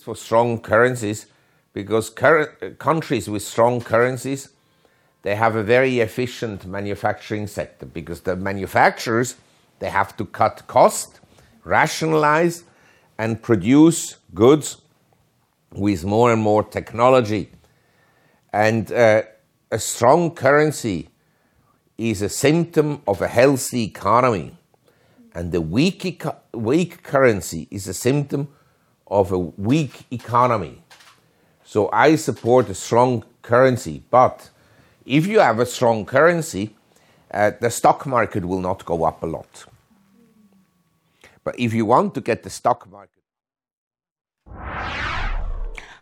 For 0.02 0.14
strong 0.14 0.62
currencies, 0.62 1.26
because 1.72 2.14
countries 2.14 3.28
with 3.30 3.42
strong 3.42 3.82
currencies, 3.84 4.55
they 5.26 5.34
have 5.34 5.56
a 5.56 5.62
very 5.64 5.98
efficient 5.98 6.64
manufacturing 6.66 7.48
sector 7.48 7.84
because 7.84 8.20
the 8.20 8.36
manufacturers 8.36 9.34
They 9.78 9.90
have 9.90 10.16
to 10.16 10.24
cut 10.24 10.66
cost, 10.66 11.20
rationalize, 11.64 12.64
and 13.18 13.42
produce 13.42 14.18
goods 14.32 14.80
with 15.72 16.04
more 16.04 16.32
and 16.32 16.40
more 16.40 16.62
technology. 16.62 17.50
And 18.52 18.90
uh, 18.92 19.22
a 19.70 19.78
strong 19.78 20.34
currency 20.34 21.08
is 21.98 22.22
a 22.22 22.28
symptom 22.28 23.02
of 23.06 23.20
a 23.20 23.28
healthy 23.28 23.82
economy. 23.82 24.56
And 25.34 25.52
the 25.52 25.60
weak, 25.60 26.04
eco- 26.04 26.40
weak 26.54 27.02
currency 27.02 27.68
is 27.70 27.88
a 27.88 27.94
symptom 27.94 28.48
of 29.06 29.32
a 29.32 29.38
weak 29.38 30.04
economy. 30.10 30.82
So 31.64 31.90
I 31.92 32.16
support 32.16 32.70
a 32.70 32.74
strong 32.74 33.24
currency. 33.42 34.02
But 34.10 34.50
if 35.06 35.26
you 35.26 35.40
have 35.40 35.60
a 35.60 35.66
strong 35.66 36.04
currency, 36.04 36.74
uh, 37.32 37.52
the 37.60 37.70
stock 37.70 38.06
market 38.06 38.44
will 38.44 38.60
not 38.60 38.84
go 38.84 39.04
up 39.04 39.22
a 39.22 39.26
lot. 39.26 39.66
But 41.44 41.54
if 41.58 41.72
you 41.72 41.86
want 41.86 42.14
to 42.14 42.20
get 42.20 42.42
the 42.42 42.50
stock 42.50 42.86
market 42.90 43.16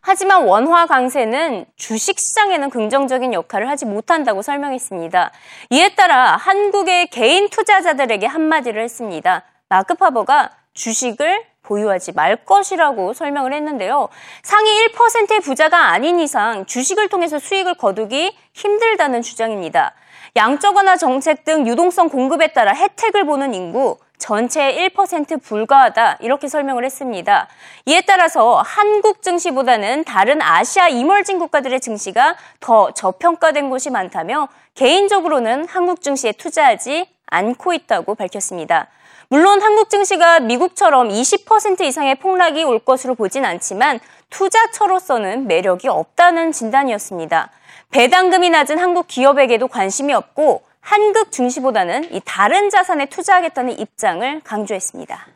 하지만 0.06 0.44
원화 0.44 0.84
강세는 0.84 1.64
주식 1.76 2.18
시장에는 2.18 2.68
긍정적인 2.68 3.32
역할을 3.32 3.70
하지 3.70 3.86
못한다고 3.86 4.42
설명했습니다. 4.42 5.32
이에 5.70 5.94
따라 5.94 6.36
한국의 6.36 7.06
개인 7.06 7.48
투자자들에게 7.48 8.26
한마디를 8.26 8.82
했습니다. 8.82 9.44
마크 9.70 9.94
파버가 9.94 10.50
주식을 10.74 11.44
보유하지 11.64 12.12
말 12.12 12.36
것이라고 12.36 13.12
설명을 13.12 13.52
했는데요. 13.52 14.08
상위 14.42 14.86
1%의 14.86 15.40
부자가 15.40 15.88
아닌 15.88 16.20
이상 16.20 16.64
주식을 16.66 17.08
통해서 17.08 17.38
수익을 17.38 17.74
거두기 17.74 18.36
힘들다는 18.52 19.22
주장입니다. 19.22 19.94
양적 20.36 20.76
완화 20.76 20.96
정책 20.96 21.44
등 21.44 21.66
유동성 21.66 22.08
공급에 22.08 22.48
따라 22.48 22.72
혜택을 22.72 23.24
보는 23.24 23.54
인구 23.54 23.98
전체의 24.18 24.90
1% 24.90 25.42
불과하다 25.42 26.18
이렇게 26.20 26.48
설명을 26.48 26.84
했습니다. 26.84 27.48
이에 27.86 28.00
따라서 28.02 28.62
한국 28.64 29.22
증시보다는 29.22 30.04
다른 30.04 30.40
아시아 30.40 30.88
이멀진 30.88 31.38
국가들의 31.38 31.80
증시가 31.80 32.36
더 32.60 32.92
저평가된 32.92 33.70
곳이 33.70 33.90
많다며 33.90 34.48
개인적으로는 34.74 35.66
한국 35.68 36.00
증시에 36.00 36.32
투자하지 36.32 37.06
않고 37.26 37.74
있다고 37.74 38.14
밝혔습니다. 38.14 38.88
물론 39.34 39.60
한국 39.60 39.90
증시가 39.90 40.38
미국처럼 40.38 41.08
20% 41.08 41.80
이상의 41.80 42.14
폭락이 42.20 42.62
올 42.62 42.78
것으로 42.78 43.16
보진 43.16 43.44
않지만 43.44 43.98
투자처로서는 44.30 45.48
매력이 45.48 45.88
없다는 45.88 46.52
진단이었습니다. 46.52 47.50
배당금이 47.90 48.50
낮은 48.50 48.78
한국 48.78 49.08
기업에게도 49.08 49.66
관심이 49.66 50.14
없고 50.14 50.62
한국 50.78 51.32
증시보다는 51.32 52.14
이 52.14 52.20
다른 52.24 52.70
자산에 52.70 53.06
투자하겠다는 53.06 53.76
입장을 53.80 54.40
강조했습니다. 54.44 55.26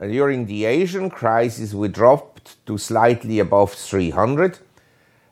During 0.00 0.46
the 0.46 0.64
Asian 0.64 1.10
crisis, 1.14 1.76
we 1.76 1.92
dropped 1.92 2.56
to 2.64 2.76
slightly 2.76 3.40
above 3.40 3.74
300. 3.74 4.60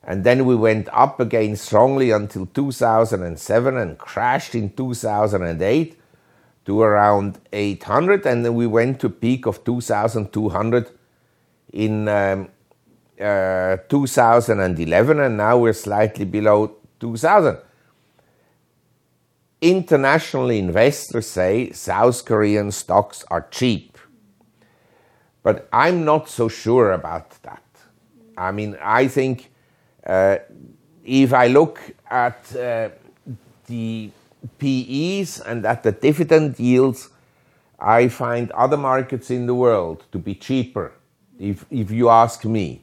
And 0.06 0.22
then 0.22 0.46
we 0.46 0.54
went 0.54 0.90
up 0.92 1.18
again 1.18 1.52
strongly 1.52 2.12
until 2.12 2.44
2007 2.52 3.78
and 3.78 3.96
crashed 3.96 4.54
in 4.54 4.76
2008 4.76 5.96
to 6.66 6.82
around 6.82 7.38
800. 7.52 8.26
And 8.26 8.44
then 8.44 8.54
we 8.54 8.66
went 8.66 9.00
to 9.00 9.06
a 9.06 9.10
peak 9.10 9.46
of 9.46 9.64
2,200 9.64 10.90
in 11.72 12.08
um, 12.08 12.48
uh, 13.20 13.76
2011. 13.88 15.20
And 15.20 15.36
now 15.36 15.58
we're 15.58 15.72
slightly 15.72 16.24
below 16.24 16.76
2,000 17.00 17.58
international 19.60 20.50
investors 20.50 21.26
say 21.26 21.70
South 21.72 22.24
Korean 22.24 22.70
stocks 22.70 23.24
are 23.30 23.46
cheap. 23.50 23.98
But 25.42 25.68
I'm 25.72 26.04
not 26.04 26.28
so 26.28 26.48
sure 26.48 26.92
about 26.92 27.30
that. 27.42 27.62
I 28.36 28.52
mean, 28.52 28.76
I 28.82 29.08
think 29.08 29.50
uh, 30.04 30.38
if 31.04 31.32
I 31.32 31.46
look 31.46 31.80
at 32.10 32.54
uh, 32.56 32.90
the 33.66 34.10
PEs 34.58 35.40
and 35.40 35.64
at 35.66 35.82
the 35.82 35.92
dividend 35.92 36.58
yields, 36.58 37.10
I 37.78 38.08
find 38.08 38.50
other 38.52 38.76
markets 38.76 39.30
in 39.30 39.46
the 39.46 39.54
world 39.54 40.04
to 40.12 40.18
be 40.18 40.34
cheaper, 40.34 40.92
if, 41.38 41.66
if 41.70 41.90
you 41.90 42.08
ask 42.08 42.44
me. 42.44 42.82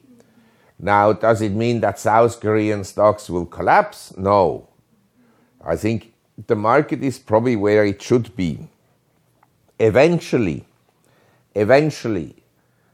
Now, 0.80 1.14
does 1.14 1.42
it 1.42 1.54
mean 1.54 1.80
that 1.82 2.00
South 2.00 2.40
Korean 2.40 2.84
stocks 2.84 3.30
will 3.30 3.46
collapse? 3.46 4.16
No. 4.18 4.68
I 5.64 5.76
think 5.78 6.14
the 6.48 6.56
market 6.56 7.02
is 7.04 7.18
probably 7.18 7.56
where 7.56 7.86
it 7.86 8.02
should 8.02 8.36
be. 8.36 8.68
Eventually, 9.80 10.66
eventually, 11.56 12.44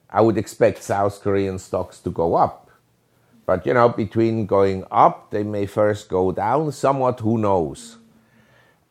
I 0.09 0.21
would 0.21 0.37
expect 0.37 0.83
South 0.83 1.21
Korean 1.21 1.59
stocks 1.59 1.99
to 1.99 2.09
go 2.09 2.35
up. 2.35 2.69
But 3.45 3.65
you 3.65 3.73
know, 3.73 3.89
between 3.89 4.45
going 4.45 4.85
up, 4.91 5.31
they 5.31 5.43
may 5.43 5.65
first 5.65 6.09
go 6.09 6.31
down 6.31 6.71
somewhat, 6.71 7.19
who 7.19 7.37
knows? 7.37 7.97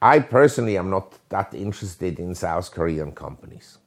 I 0.01 0.21
personally 0.21 0.79
am 0.79 0.91
not 0.91 1.11
that 1.29 1.55
interested 1.55 2.21
in 2.21 2.35
South 2.35 2.71
Korean 2.73 3.13
companies. 3.13 3.79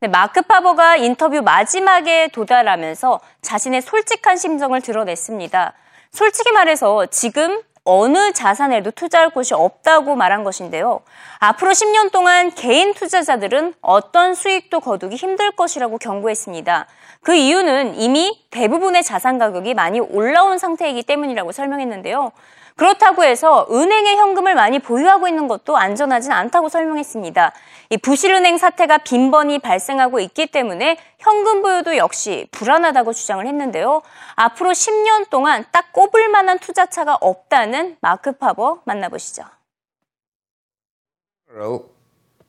네, 0.00 0.08
마크 0.08 0.42
파버가 0.42 0.96
인터뷰 0.96 1.40
마지막에 1.42 2.28
도달하면서 2.28 3.20
자신의 3.40 3.82
솔직한 3.82 4.36
심정을 4.36 4.80
드러냈습니다. 4.82 5.72
솔직히 6.12 6.52
말해서 6.52 7.06
지금 7.06 7.62
어느 7.84 8.32
자산에도 8.32 8.90
투자할 8.90 9.30
곳이 9.30 9.52
없다고 9.52 10.16
말한 10.16 10.42
것인데요. 10.42 11.00
앞으로 11.38 11.72
10년 11.72 12.10
동안 12.10 12.50
개인 12.50 12.94
투자자들은 12.94 13.74
어떤 13.82 14.34
수익도 14.34 14.80
거두기 14.80 15.16
힘들 15.16 15.50
것이라고 15.52 15.98
경고했습니다. 15.98 16.86
그 17.22 17.34
이유는 17.34 17.96
이미 17.96 18.40
대부분의 18.50 19.02
자산 19.02 19.38
가격이 19.38 19.74
많이 19.74 20.00
올라온 20.00 20.58
상태이기 20.58 21.02
때문이라고 21.02 21.52
설명했는데요. 21.52 22.32
그렇다고 22.76 23.22
해서 23.22 23.66
은행에 23.70 24.16
현금을 24.16 24.54
많이 24.56 24.80
보유하고 24.80 25.28
있는 25.28 25.46
것도 25.46 25.76
안전하진 25.76 26.32
않다고 26.32 26.68
설명했습니다. 26.68 27.52
이 27.90 27.98
부실은행 27.98 28.58
사태가 28.58 28.98
빈번히 28.98 29.60
발생하고 29.60 30.18
있기 30.18 30.48
때문에 30.48 30.98
현금 31.18 31.62
보유도 31.62 31.96
역시 31.96 32.48
불안하다고 32.50 33.12
주장을 33.12 33.46
했는데요. 33.46 34.02
앞으로 34.34 34.70
10년 34.70 35.30
동안 35.30 35.64
딱 35.70 35.92
꼽을 35.92 36.28
만한 36.28 36.58
투자차가 36.58 37.16
없다는 37.20 37.96
마크 38.00 38.32
파버 38.32 38.80
만나보시죠. 38.84 39.44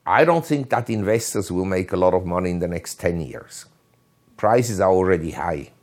I 0.08 0.26
don't 0.26 0.44
think 0.44 0.70
that 0.70 0.92
investors 0.92 1.52
will 1.54 1.68
make 1.68 1.94
a 1.94 2.00
lot 2.00 2.16
of 2.16 2.26
money 2.26 2.50
in 2.50 2.60
the 2.60 2.68
next 2.68 3.00
10 3.00 3.22
years. 3.22 3.68
Prices 4.38 4.82
are 4.82 4.92
already 4.92 5.32
high. 5.32 5.75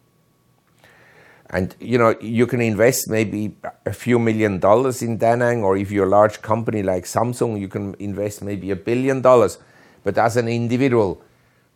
And 1.53 1.77
you 1.81 1.99
know, 1.99 2.17
you 2.21 2.47
can 2.47 2.63
invest 2.63 3.11
maybe 3.11 3.55
a 3.85 3.93
few 3.93 4.19
million 4.19 4.59
dollars 4.59 5.03
in 5.03 5.19
Danang, 5.19 5.63
or 5.63 5.77
if 5.77 5.91
you're 5.91 6.07
a 6.07 6.09
large 6.09 6.41
company 6.41 6.83
like 6.83 7.05
Samsung, 7.05 7.61
you 7.61 7.69
can 7.69 7.95
invest 7.99 8.43
maybe 8.43 8.71
a 8.71 8.77
billion 8.77 9.21
dollars. 9.21 9.59
But 10.03 10.17
as 10.17 10.39
an 10.39 10.49
individual, 10.49 11.23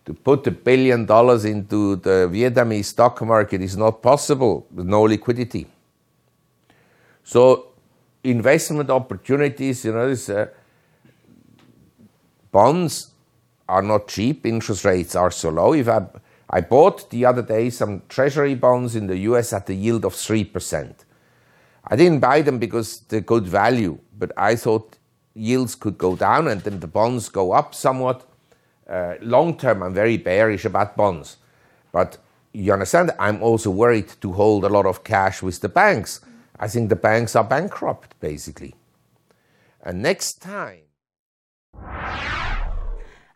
to 0.07 0.15
put 0.15 0.47
a 0.47 0.51
billion 0.51 1.05
dollars 1.05 1.45
into 1.45 1.97
the 1.97 2.29
Vietnamese 2.33 2.87
stock 2.87 3.21
market 3.23 3.61
is 3.61 3.77
not 3.77 4.03
possible 4.03 4.67
with 4.73 4.87
no 4.87 5.03
liquidity. 5.03 5.67
So, 7.23 7.73
investment 8.25 8.89
opportunities, 8.89 9.85
you 9.85 9.93
know, 9.93 10.09
this, 10.09 10.29
uh, 10.29 10.47
bonds 12.51 13.11
are 13.69 13.83
not 13.83 14.09
cheap. 14.09 14.47
Interest 14.47 14.85
rates 14.85 15.17
are 15.17 15.31
so 15.31 15.51
low. 15.51 15.75
If 15.75 15.89
I 15.89 16.07
I 16.49 16.61
bought 16.61 17.11
the 17.11 17.25
other 17.25 17.43
day 17.43 17.71
some 17.71 18.03
treasury 18.09 18.55
bonds 18.55 18.95
in 18.95 19.07
the 19.09 19.19
US 19.19 19.53
at 19.53 19.67
the 19.67 19.75
yield 19.75 20.05
of 20.05 20.15
3%. 20.15 20.95
I 21.89 21.97
didn't 21.97 22.21
buy 22.21 22.43
them 22.43 22.59
because 22.59 23.01
they're 23.01 23.21
good 23.21 23.47
value, 23.47 23.99
but 24.19 24.33
I 24.37 24.57
thought 24.57 24.99
yields 25.35 25.75
could 25.75 25.99
go 25.99 26.17
down 26.17 26.49
and 26.49 26.61
then 26.63 26.81
the 26.81 26.87
bonds 26.87 27.29
go 27.29 27.53
up 27.53 27.75
somewhat. 27.75 28.29
Uh, 28.89 29.15
long 29.21 29.57
term, 29.57 29.83
I'm 29.83 29.95
very 29.95 30.17
bearish 30.17 30.65
about 30.65 30.97
bonds. 30.97 31.37
But 31.93 32.19
you 32.53 32.73
understand, 32.73 33.13
I'm 33.19 33.43
also 33.43 33.71
worried 33.71 34.09
to 34.21 34.33
hold 34.33 34.65
a 34.65 34.69
lot 34.69 34.87
of 34.87 35.05
cash 35.05 35.43
with 35.43 35.61
the 35.61 35.69
banks. 35.69 36.21
I 36.59 36.69
think 36.69 36.89
the 36.89 36.97
banks 36.97 37.37
are 37.37 37.45
bankrupt, 37.45 38.19
basically. 38.21 38.75
And 39.83 40.03
next 40.03 40.41
time, 40.41 40.86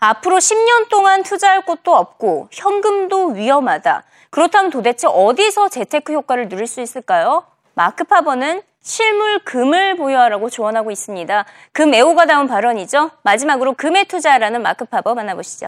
앞으로 0.01 0.37
10년 0.37 0.89
동안 0.89 1.23
투자할 1.23 1.67
곳도 1.67 1.95
없고 1.95 2.49
현금도 2.51 3.29
위험하다. 3.29 4.03
그렇다면 4.31 4.71
도대체 4.71 5.07
어디서 5.07 5.69
재테크 5.69 6.13
효과를 6.15 6.49
누릴 6.49 6.67
수 6.67 6.81
있을까요? 6.81 7.45
마크 7.75 8.05
파버는 8.05 8.63
실물 8.83 9.41
금을 9.45 9.97
보유하라고 9.97 10.49
조언하고 10.49 10.91
있습니다. 10.91 11.45
금 11.73 11.93
애호가 11.93 12.25
다운 12.25 12.49
발언이죠. 12.49 13.11
마지막으로 13.23 13.75
금에 13.75 14.05
투자하라는 14.05 14.63
마크 14.63 14.87
파버 14.87 15.15
만나보시죠. 15.15 15.67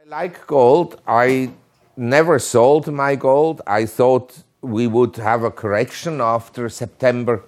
I 0.00 0.06
like 0.06 0.40
gold. 0.48 0.96
I 1.04 1.50
never 1.96 2.36
sold 2.36 2.90
my 2.90 3.16
gold. 3.16 3.62
I 3.66 3.86
thought 3.86 4.42
we 4.60 4.88
would 4.88 5.20
have 5.22 5.46
a 5.46 5.52
correction 5.54 6.20
after 6.20 6.66
September 6.66 7.42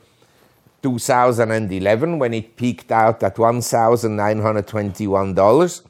2011 0.82 2.18
when 2.18 2.34
it 2.34 2.56
peaked 2.56 2.92
out 2.92 3.22
at 3.22 3.36
$1,921. 3.36 5.82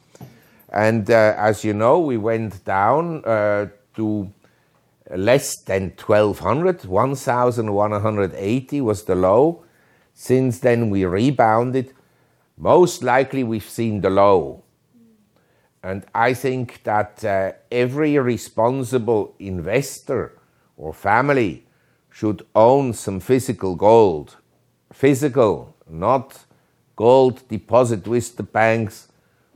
And 0.71 1.11
uh, 1.11 1.35
as 1.37 1.65
you 1.65 1.75
know, 1.75 1.99
we 2.01 2.17
went 2.17 2.65
down 2.65 3.25
uh, 3.25 3.67
to 3.95 4.33
less 5.11 5.57
than 5.57 5.93
1200 5.97 6.85
1180 6.85 8.81
was 8.81 9.05
the 9.05 9.15
low. 9.15 9.65
Since 10.15 10.61
then 10.61 10.91
we 10.91 11.05
rebounded. 11.05 11.93
Most 12.57 13.03
likely 13.03 13.45
we've 13.45 13.69
seen 13.69 14.01
the 14.01 14.11
low. 14.11 14.65
And 15.83 16.05
i 16.15 16.35
think 16.35 16.83
that 16.83 17.25
uh, 17.25 17.53
every 17.71 18.19
responsible 18.19 19.35
investor 19.39 20.37
or 20.77 20.93
family 20.93 21.67
should 22.11 22.45
own 22.55 22.93
some 22.93 23.21
physical 23.21 23.77
gold 23.77 24.38
physical, 24.93 25.75
not 25.89 26.35
gold 26.97 27.47
deposit 27.49 28.07
with 28.07 28.37
the 28.37 28.43
banks 28.43 29.09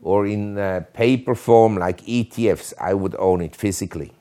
or 0.03 0.27
in 0.27 0.57
paper 0.93 1.35
form 1.35 1.77
like 1.77 2.03
ETFs. 2.07 2.73
I 2.81 2.95
would 2.95 3.15
own 3.19 3.41
it 3.41 3.57
physically. 3.57 4.13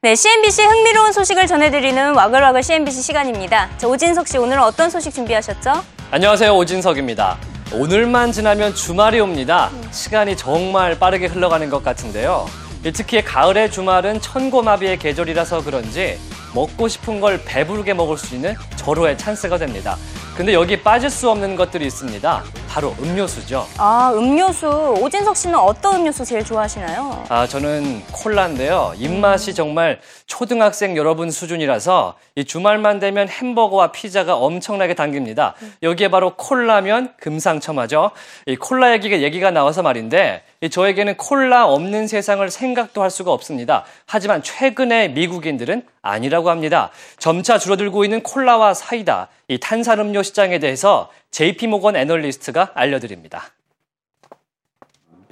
네, 0.00 0.14
CNBC 0.14 0.62
흥미로운 0.62 1.12
소식을 1.12 1.48
전해드리는 1.48 2.14
와글와글 2.14 2.62
CNBC 2.62 3.02
시간입니다. 3.02 3.76
자, 3.78 3.88
오진석 3.88 4.28
씨 4.28 4.38
오늘은 4.38 4.62
어떤 4.62 4.90
소식 4.90 5.12
준비하셨죠? 5.12 5.72
안녕하세요, 6.12 6.54
오진석입니다. 6.54 7.36
오늘만 7.70 8.32
지나면 8.32 8.74
주말이 8.74 9.20
옵니다. 9.20 9.70
시간이 9.90 10.38
정말 10.38 10.98
빠르게 10.98 11.26
흘러가는 11.26 11.68
것 11.68 11.84
같은데요. 11.84 12.46
특히 12.94 13.22
가을의 13.22 13.70
주말은 13.70 14.22
천고마비의 14.22 14.98
계절이라서 14.98 15.64
그런지 15.64 16.18
먹고 16.54 16.88
싶은 16.88 17.20
걸 17.20 17.42
배부르게 17.44 17.92
먹을 17.92 18.16
수 18.16 18.34
있는 18.34 18.54
절호의 18.76 19.18
찬스가 19.18 19.58
됩니다. 19.58 19.98
근데 20.38 20.54
여기 20.54 20.80
빠질 20.80 21.10
수 21.10 21.28
없는 21.30 21.56
것들이 21.56 21.84
있습니다. 21.86 22.44
바로 22.68 22.94
음료수죠. 23.00 23.66
아, 23.76 24.12
음료수. 24.14 24.68
오진석 25.00 25.36
씨는 25.36 25.58
어떤 25.58 25.96
음료수 25.96 26.24
제일 26.24 26.44
좋아하시나요? 26.44 27.24
아, 27.28 27.44
저는 27.48 28.04
콜라인데요. 28.12 28.92
입맛이 28.98 29.52
정말 29.52 29.98
초등학생 30.26 30.96
여러분 30.96 31.32
수준이라서 31.32 32.14
이 32.36 32.44
주말만 32.44 33.00
되면 33.00 33.28
햄버거와 33.28 33.90
피자가 33.90 34.36
엄청나게 34.36 34.94
당깁니다. 34.94 35.54
여기에 35.82 36.06
바로 36.06 36.36
콜라면 36.36 37.14
금상첨화죠. 37.18 38.12
이 38.46 38.54
콜라 38.54 38.92
얘기가 38.92 39.22
얘기가 39.22 39.50
나와서 39.50 39.82
말인데 39.82 40.44
이 40.60 40.70
저에게는 40.70 41.16
콜라 41.16 41.66
없는 41.66 42.06
세상을 42.06 42.48
생각도 42.48 43.02
할 43.02 43.10
수가 43.10 43.32
없습니다. 43.32 43.82
하지만 44.06 44.44
최근에 44.44 45.08
미국인들은 45.08 45.82
아니라고 46.00 46.48
합니다. 46.48 46.90
점차 47.18 47.58
줄어들고 47.58 48.04
있는 48.04 48.22
콜라와 48.22 48.74
사이다, 48.74 49.28
이 49.47 49.57
탄산음료 49.57 50.23
시장에 50.23 50.59
대해서 50.59 51.09
JP 51.31 51.67
모건 51.67 51.95
애널리스트가 51.95 52.71
알려드립니다. 52.75 53.51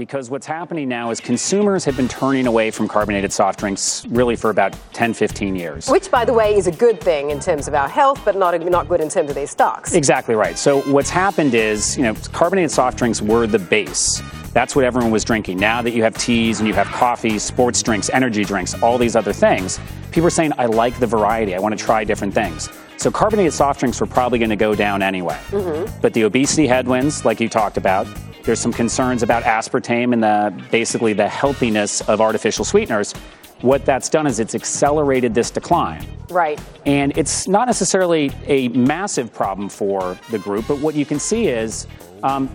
because 0.02 0.32
what's 0.32 0.48
happening 0.48 0.90
now 0.90 1.12
is 1.12 1.20
consumers 1.20 1.86
have 1.86 1.96
been 1.96 2.08
turning 2.08 2.48
away 2.48 2.72
from 2.72 2.88
carbonated 2.88 3.32
soft 3.32 3.60
drinks 3.60 4.04
really 4.10 4.36
for 4.36 4.50
about 4.50 4.76
10, 4.94 5.14
15 5.14 5.56
years. 5.56 5.88
Which, 5.88 6.10
by 6.10 6.26
the 6.26 6.34
way, 6.34 6.56
is 6.56 6.66
a 6.66 6.72
good 6.72 7.00
thing 7.00 7.30
in 7.30 7.40
terms 7.40 7.68
of 7.68 7.76
our 7.76 7.88
health, 7.88 8.20
but 8.26 8.36
not, 8.36 8.60
not 8.66 8.90
good 8.90 9.00
in 9.00 9.10
terms 9.10 9.30
of 9.30 9.36
their 9.36 9.46
stocks. 9.46 9.94
Exactly 9.94 10.34
right. 10.34 10.58
So 10.58 10.82
what's 10.92 11.12
happened 11.12 11.54
is, 11.54 11.96
you 11.98 12.04
know, 12.04 12.16
carbonated 12.32 12.72
soft 12.72 12.98
drinks 12.98 13.22
were 13.22 13.46
the 13.46 13.60
base. 13.60 14.22
That's 14.54 14.76
what 14.76 14.86
everyone 14.86 15.12
was 15.12 15.24
drinking. 15.24 15.60
Now 15.60 15.84
that 15.84 15.92
you 15.92 16.02
have 16.02 16.18
teas 16.18 16.60
and 16.60 16.68
you 16.68 16.74
have 16.74 16.88
coffee, 16.88 17.38
sports 17.38 17.84
drinks, 17.84 18.10
energy 18.10 18.44
drinks, 18.44 18.74
all 18.82 18.98
these 18.98 19.16
other 19.16 19.34
things, 19.34 19.80
people 20.12 20.26
are 20.26 20.32
saying, 20.32 20.52
I 20.58 20.66
like 20.66 21.00
the 21.00 21.08
variety. 21.08 21.54
I 21.54 21.60
want 21.60 21.78
to 21.78 21.86
try 21.86 22.04
different 22.04 22.34
things. 22.34 22.70
So 22.99 23.11
carbonated 23.11 23.53
soft 23.53 23.81
drinks 23.81 24.01
were 24.01 24.07
probably 24.07 24.39
going 24.39 24.51
to 24.51 24.57
go 24.57 24.75
down 24.75 25.03
anyway. 25.03 25.39
Mm-hmm. 25.49 26.01
But 26.01 26.15
the 26.15 26.23
obesity 26.23 26.67
headwinds, 26.67 27.25
like 27.25 27.41
you 27.41 27.49
talked 27.49 27.77
about, 27.77 28.07
there's 28.43 28.61
some 28.61 28.73
concerns 28.73 29.23
about 29.23 29.43
aspartame 29.43 30.13
and 30.13 30.23
the 30.23 30.65
basically 30.71 31.13
the 31.13 31.29
healthiness 31.29 32.01
of 32.03 32.21
artificial 32.21 32.65
sweeteners. 32.65 33.13
What 33.61 33.85
that's 33.85 34.09
done 34.09 34.27
is 34.27 34.39
it's 34.39 34.55
accelerated 34.55 35.35
this 35.35 35.51
decline. 35.51 36.07
Right. 36.31 36.61
And 36.85 37.17
it's 37.17 37.49
not 37.49 37.67
necessarily 37.67 38.31
a 38.47 38.69
massive 38.69 39.33
problem 39.33 39.69
for 39.69 40.19
the 40.31 40.39
group, 40.39 40.67
but 40.69 40.79
what 40.79 40.95
you 40.95 41.07
can 41.07 41.19
see 41.19 41.49
is 41.49 41.87
um, 42.27 42.51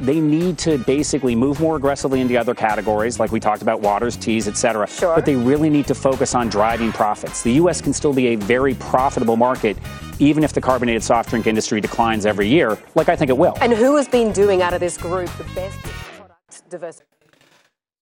they 0.00 0.20
need 0.20 0.58
to 0.58 0.78
basically 0.78 1.34
move 1.34 1.60
more 1.60 1.76
aggressively 1.76 2.20
into 2.20 2.36
other 2.36 2.54
categories, 2.54 3.20
like 3.20 3.32
we 3.32 3.40
talked 3.40 3.62
about 3.62 3.80
waters, 3.80 4.16
teas, 4.16 4.48
et 4.48 4.56
cetera. 4.56 4.86
Sure. 4.88 5.14
But 5.14 5.24
they 5.24 5.36
really 5.36 5.70
need 5.70 5.86
to 5.86 5.94
focus 5.94 6.34
on 6.34 6.48
driving 6.48 6.92
profits. 6.92 7.42
The 7.42 7.52
U.S. 7.54 7.80
can 7.80 7.92
still 7.92 8.12
be 8.12 8.28
a 8.28 8.36
very 8.36 8.74
profitable 8.74 9.36
market, 9.36 9.76
even 10.18 10.44
if 10.44 10.52
the 10.52 10.60
carbonated 10.60 11.02
soft 11.02 11.30
drink 11.30 11.46
industry 11.46 11.80
declines 11.80 12.26
every 12.26 12.48
year, 12.48 12.78
like 12.94 13.08
I 13.08 13.16
think 13.16 13.30
it 13.30 13.38
will. 13.38 13.54
And 13.60 13.72
who 13.72 13.96
has 13.96 14.08
been 14.08 14.32
doing 14.32 14.62
out 14.62 14.74
of 14.74 14.80
this 14.80 14.96
group 14.98 15.30
the 15.38 15.44
best 15.54 15.78
product 15.82 16.70
diversity? 16.70 17.13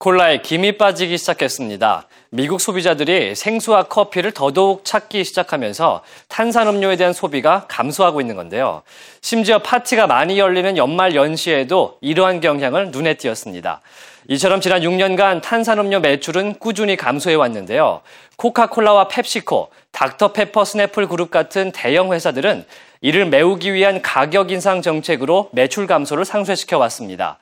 콜라에 0.03 0.39
김이 0.39 0.79
빠지기 0.79 1.17
시작했습니다. 1.17 2.09
미국 2.31 2.61
소비자들이 2.61 3.37
생수와 3.37 3.85
커피를 3.85 4.33
더더욱 4.33 4.85
찾기 4.85 5.23
시작하면서 5.23 6.03
탄산음료에 6.27 6.97
대한 6.97 7.13
소비가 7.13 7.67
감소하고 7.69 8.21
있는 8.21 8.35
건데요. 8.35 8.83
심지어 9.21 9.61
파티가 9.61 10.09
많이 10.09 10.41
열리는 10.41 10.77
연말 10.77 11.15
연시에도 11.15 11.99
이러한 12.01 12.41
경향을 12.41 12.91
눈에 12.91 13.15
띄었습니다. 13.15 13.81
이처럼 14.27 14.61
지난 14.61 14.83
6년간 14.83 15.41
탄산음료 15.41 16.01
매출은 16.01 16.59
꾸준히 16.59 16.97
감소해 16.97 17.37
왔는데요. 17.37 18.01
코카콜라와 18.39 19.07
펩시코, 19.07 19.69
닥터페퍼 19.93 20.65
스냅플 20.65 21.07
그룹 21.07 21.31
같은 21.31 21.71
대형 21.71 22.13
회사들은 22.13 22.65
이를 23.03 23.27
메우기 23.27 23.73
위한 23.73 24.03
가격 24.03 24.51
인상 24.51 24.83
정책으로 24.83 25.51
매출 25.53 25.87
감소를 25.87 26.25
상쇄시켜 26.25 26.77
왔습니다. 26.79 27.39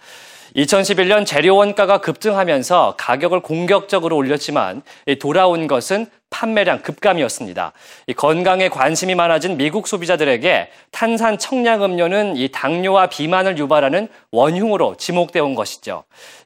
2011년 0.57 1.25
재료 1.25 1.57
원가가 1.57 1.99
급등하면서 1.99 2.95
가격을 2.99 3.41
공격적으로 3.41 4.17
올렸지만 4.17 4.83
돌아온 5.21 5.67
것은 5.67 6.07
판매량 6.31 6.83
급감이었습니다. 6.83 7.73
건강에 8.17 8.69
관심이 8.69 9.17
많아진 9.17 9.57
미국 9.57 9.89
소비자들에게 9.89 10.71
탄산 10.93 11.39
청량 11.39 11.83
음료는 11.83 12.37
이 12.37 12.49
당뇨와 12.53 13.09
비만을 13.09 13.59
유발하는 13.59 14.09
원흉으로 14.31 14.97
지목되어 14.97 15.45
온 15.45 15.57
것이죠. 15.57 16.05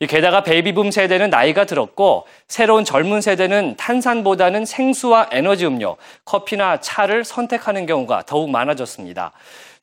게다가 0.08 0.42
베이비붐 0.42 0.90
세대는 0.90 1.28
나이가 1.28 1.66
들었고 1.66 2.26
새로운 2.48 2.84
젊은 2.84 3.20
세대는 3.20 3.76
탄산보다는 3.76 4.64
생수와 4.64 5.28
에너지 5.32 5.66
음료, 5.66 5.96
커피나 6.24 6.80
차를 6.80 7.24
선택하는 7.24 7.84
경우가 7.84 8.22
더욱 8.26 8.50
많아졌습니다. 8.50 9.32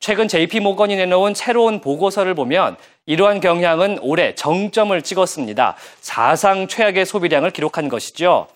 최근 0.02 0.26
JP 0.26 0.58
모건이 0.58 0.96
내놓은 0.96 1.32
새로운 1.32 1.80
보고서를 1.80 2.34
보면 2.34 2.76
이러한 3.06 3.38
경향은 3.38 4.00
올해 4.02 4.34
정점을 4.34 5.00
찍었습니다. 5.00 5.76
사상 6.00 6.66
최악의 6.66 7.06
소비량을 7.06 7.52
기록한 7.52 7.88
것이죠. 7.88 8.48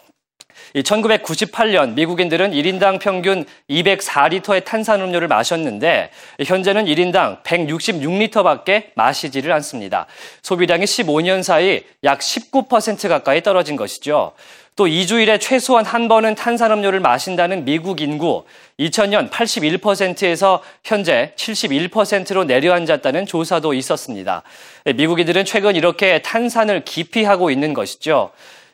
1998년 0.75 1.95
미국인들은 1.95 2.51
1인당 2.51 2.99
평균 2.99 3.45
204리터의 3.71 4.65
탄산음료를 4.65 5.29
마셨는데 5.29 6.11
현재는 6.45 6.87
1인당 6.87 7.45
166리터밖에 7.45 8.87
마시지를 8.97 9.53
않습니다. 9.53 10.07
소비량이 10.43 10.85
15년 10.85 11.45
사이 11.45 11.85
약 12.03 12.19
19% 12.19 13.09
가까이 13.09 13.45
떨어진 13.45 13.77
것이죠. 13.77 14.33
또 14.77 14.87
2주일에 14.87 15.41
최소한 15.41 15.87
한 15.87 16.07
번은 16.07 16.35
탄산음료를 16.35 17.01
마신다는 17.01 17.65
미국 17.65 18.03
인구 18.03 18.45
2000년 18.79 19.31
81%에서 19.31 20.63
현재 20.85 21.33
71%로 21.37 22.45
내려앉았다는 22.45 23.25
조사도 23.25 23.73
있었습니다. 23.73 24.43
미국인들은 24.85 25.47
최근 25.47 25.77
이렇게 25.77 26.21
탄산을 26.21 26.85
기피하고 26.85 27.51
있는 27.51 27.73
것이죠. 27.73 28.33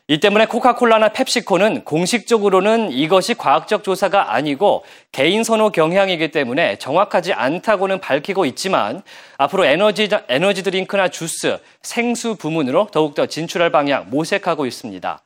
이 0.09 0.19
때문에 0.19 0.47
코카콜라나 0.47 1.13
펩시코는 1.13 1.85
공식적으로는 1.85 2.91
이것이 2.91 3.35
과학적 3.35 3.85
조사가 3.85 4.33
아니고 4.33 4.83
개인 5.13 5.45
선호 5.45 5.69
경향이기 5.69 6.31
때문에 6.31 6.75
정확하지 6.79 7.31
않다고는 7.31 8.01
밝히고 8.01 8.45
있지만 8.47 9.03
앞으로 9.37 9.63
에너지, 9.63 10.09
에너지 10.27 10.63
드링크나 10.63 11.07
주스, 11.07 11.59
생수 11.81 12.35
부문으로 12.35 12.89
더욱더 12.91 13.25
진출할 13.25 13.71
방향 13.71 14.09
모색하고 14.09 14.65
있습니다. 14.65 15.21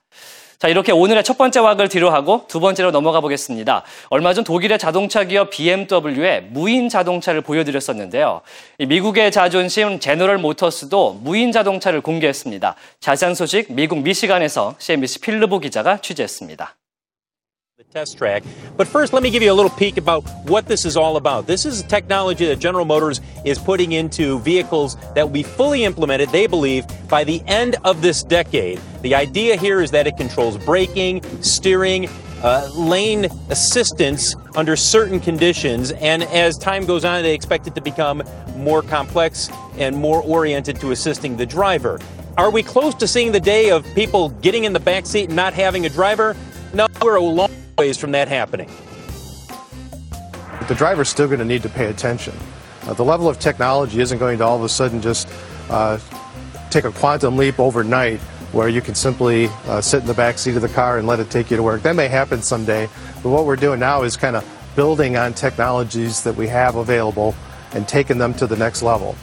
자, 0.60 0.68
이렇게 0.68 0.92
오늘의 0.92 1.24
첫 1.24 1.38
번째 1.38 1.60
왁을 1.60 1.88
뒤로 1.88 2.10
하고 2.10 2.46
두 2.48 2.60
번째로 2.60 2.90
넘어가 2.90 3.22
보겠습니다. 3.22 3.84
얼마 4.10 4.34
전 4.34 4.44
독일의 4.44 4.80
자동차 4.80 5.24
기업 5.24 5.52
BMW의 5.52 6.48
무인 6.50 6.90
자동차를 6.90 7.42
보여드렸었는데요. 7.42 8.42
미국의 8.80 9.32
자존심 9.32 10.00
제너럴 10.00 10.40
모터스도 10.40 11.20
무인 11.22 11.52
자동차를 11.52 12.02
공개했습니다. 12.02 12.76
자세한 13.00 13.36
소식 13.36 13.72
미국 13.72 14.00
미시간에서 14.00 14.74
CNBC 14.80 15.22
필르보 15.22 15.60
기자가 15.60 15.98
취재했습니다. 15.98 16.76
Test 17.92 18.18
track. 18.18 18.44
But 18.76 18.88
first, 18.88 19.14
let 19.14 19.22
me 19.22 19.30
give 19.30 19.44
you 19.44 19.52
a 19.52 19.54
little 19.54 19.70
peek 19.70 19.98
about 19.98 20.22
what 20.46 20.66
this 20.66 20.84
is 20.84 20.98
all 20.98 21.16
about. 21.16 21.46
This 21.46 21.64
is 21.64 21.84
technology 21.84 22.46
that 22.48 22.58
General 22.58 22.86
Motors 22.86 23.22
is 23.46 23.60
putting 23.60 23.92
into 23.92 24.40
vehicles 24.40 24.96
that 25.14 25.24
will 25.24 25.34
be 25.34 25.44
fully 25.44 25.84
implemented, 25.84 26.30
they 26.30 26.48
believe, 26.48 26.86
by 27.08 27.24
the 27.24 27.40
end 27.46 27.76
of 27.84 28.02
this 28.02 28.24
decade. 28.24 28.80
The 29.04 29.14
idea 29.14 29.58
here 29.58 29.80
is 29.82 29.92
that 29.92 30.08
it 30.08 30.18
controls 30.18 30.58
braking, 30.58 31.22
steering, 31.44 32.10
uh, 32.42 32.68
lane 32.74 33.26
assistance 33.50 34.36
under 34.56 34.76
certain 34.76 35.20
conditions, 35.20 35.92
and 35.92 36.24
as 36.24 36.58
time 36.58 36.86
goes 36.86 37.06
on, 37.06 37.22
they 37.22 37.36
expect 37.36 37.68
it 37.68 37.76
to 37.76 37.82
become 37.82 38.24
more 38.56 38.82
complex 38.82 39.50
and 39.78 39.96
more 39.96 40.24
oriented 40.24 40.80
to 40.80 40.92
assisting 40.92 41.38
the 41.38 41.46
driver. 41.46 42.00
Are 42.38 42.50
we 42.50 42.64
close 42.64 42.96
to 42.96 43.08
seeing 43.08 43.32
the 43.32 43.40
day 43.40 43.70
of 43.70 43.86
people 43.94 44.30
getting 44.30 44.64
in 44.64 44.74
the 44.74 44.80
back 44.80 45.06
seat 45.06 45.26
and 45.26 45.36
not 45.36 45.54
having 45.54 45.86
a 45.86 45.90
driver? 45.90 46.36
No, 46.74 46.88
we're 47.02 47.16
a 47.16 47.22
long 47.22 47.57
ways 47.78 47.98
from 47.98 48.12
that 48.12 48.28
happening. 48.28 48.70
The 50.68 50.76
driver's 50.76 51.10
still 51.10 51.28
going 51.28 51.40
to 51.40 51.46
need 51.46 51.62
to 51.62 51.70
pay 51.70 51.86
attention. 51.86 52.34
Uh, 52.84 52.94
the 52.94 53.04
level 53.04 53.30
of 53.30 53.38
technology 53.38 54.02
isn't 54.02 54.18
going 54.18 54.40
to 54.40 54.44
all 54.44 54.58
of 54.58 54.64
a 54.64 54.70
sudden 54.70 55.00
just 55.00 55.30
uh, 55.70 56.00
take 56.72 56.86
a 56.86 56.92
quantum 56.92 57.38
leap 57.38 57.60
overnight 57.60 58.20
where 58.52 58.68
you 58.68 58.82
can 58.82 58.96
simply 58.96 59.48
uh, 59.68 59.80
sit 59.80 60.02
in 60.02 60.08
the 60.08 60.14
back 60.14 60.40
seat 60.40 60.56
of 60.56 60.64
the 60.64 60.70
car 60.70 60.98
and 60.98 61.06
let 61.06 61.20
it 61.20 61.30
take 61.30 61.52
you 61.52 61.58
to 61.58 61.62
work. 61.62 61.84
That 61.84 61.96
may 61.96 62.08
happen 62.08 62.42
someday, 62.42 62.90
but 63.22 63.30
what 63.30 63.46
we're 63.46 63.56
doing 63.56 63.80
now 63.80 64.02
is 64.02 64.18
kind 64.18 64.36
of 64.36 64.74
building 64.76 65.16
on 65.16 65.34
technologies 65.34 66.24
that 66.24 66.36
we 66.36 66.48
have 66.48 66.78
available 66.78 67.36
and 67.74 67.88
taking 67.88 68.18
them 68.18 68.34
to 68.36 68.48
the 68.48 68.56
next 68.56 68.82
level. 68.82 69.16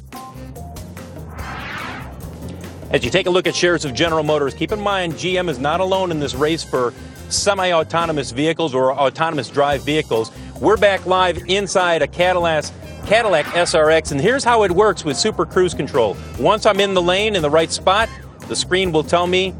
As 2.90 3.04
you 3.04 3.10
take 3.10 3.26
a 3.26 3.30
look 3.30 3.48
at 3.48 3.56
shares 3.56 3.84
of 3.84 3.94
General 3.94 4.22
Motors, 4.22 4.54
keep 4.54 4.70
in 4.70 4.80
mind 4.80 5.14
GM 5.14 5.48
is 5.48 5.58
not 5.58 5.80
alone 5.80 6.12
in 6.12 6.20
this 6.20 6.36
race 6.36 6.62
for 6.62 6.94
semi 7.33 7.71
autonomous 7.71 8.31
vehicles 8.31 8.73
or 8.73 8.93
autonomous 8.93 9.49
drive 9.49 9.83
vehicles. 9.83 10.31
We're 10.59 10.77
back 10.77 11.05
live 11.05 11.37
inside 11.47 12.01
a 12.01 12.07
Cadillac. 12.07 12.65
Cadillac 13.05 13.45
SRX, 13.45 14.11
and 14.11 14.21
here's 14.21 14.43
how 14.43 14.63
it 14.63 14.71
works 14.71 15.03
with 15.03 15.17
Super 15.17 15.45
Cruise 15.45 15.73
Control. 15.73 16.15
Once 16.37 16.67
I'm 16.67 16.79
in 16.79 16.93
the 16.93 17.01
lane 17.01 17.35
in 17.35 17.41
the 17.41 17.49
right 17.49 17.71
spot, 17.71 18.07
the 18.47 18.55
screen 18.55 18.91
will 18.91 19.03
tell 19.03 19.25
me 19.25 19.55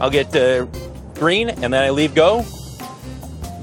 I'll 0.00 0.10
get 0.10 0.34
uh, 0.36 0.66
green, 1.14 1.48
and 1.48 1.72
then 1.72 1.82
I 1.84 1.90
leave 1.90 2.14
go. 2.14 2.42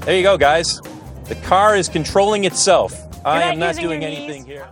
There 0.06 0.16
you 0.16 0.22
go, 0.22 0.36
guys. 0.36 0.80
The 1.24 1.36
car 1.44 1.76
is 1.76 1.88
controlling 1.88 2.44
itself. 2.44 2.94
I 3.24 3.42
am 3.42 3.58
not 3.58 3.76
doing 3.76 4.02
anything 4.04 4.44
here. 4.44 4.66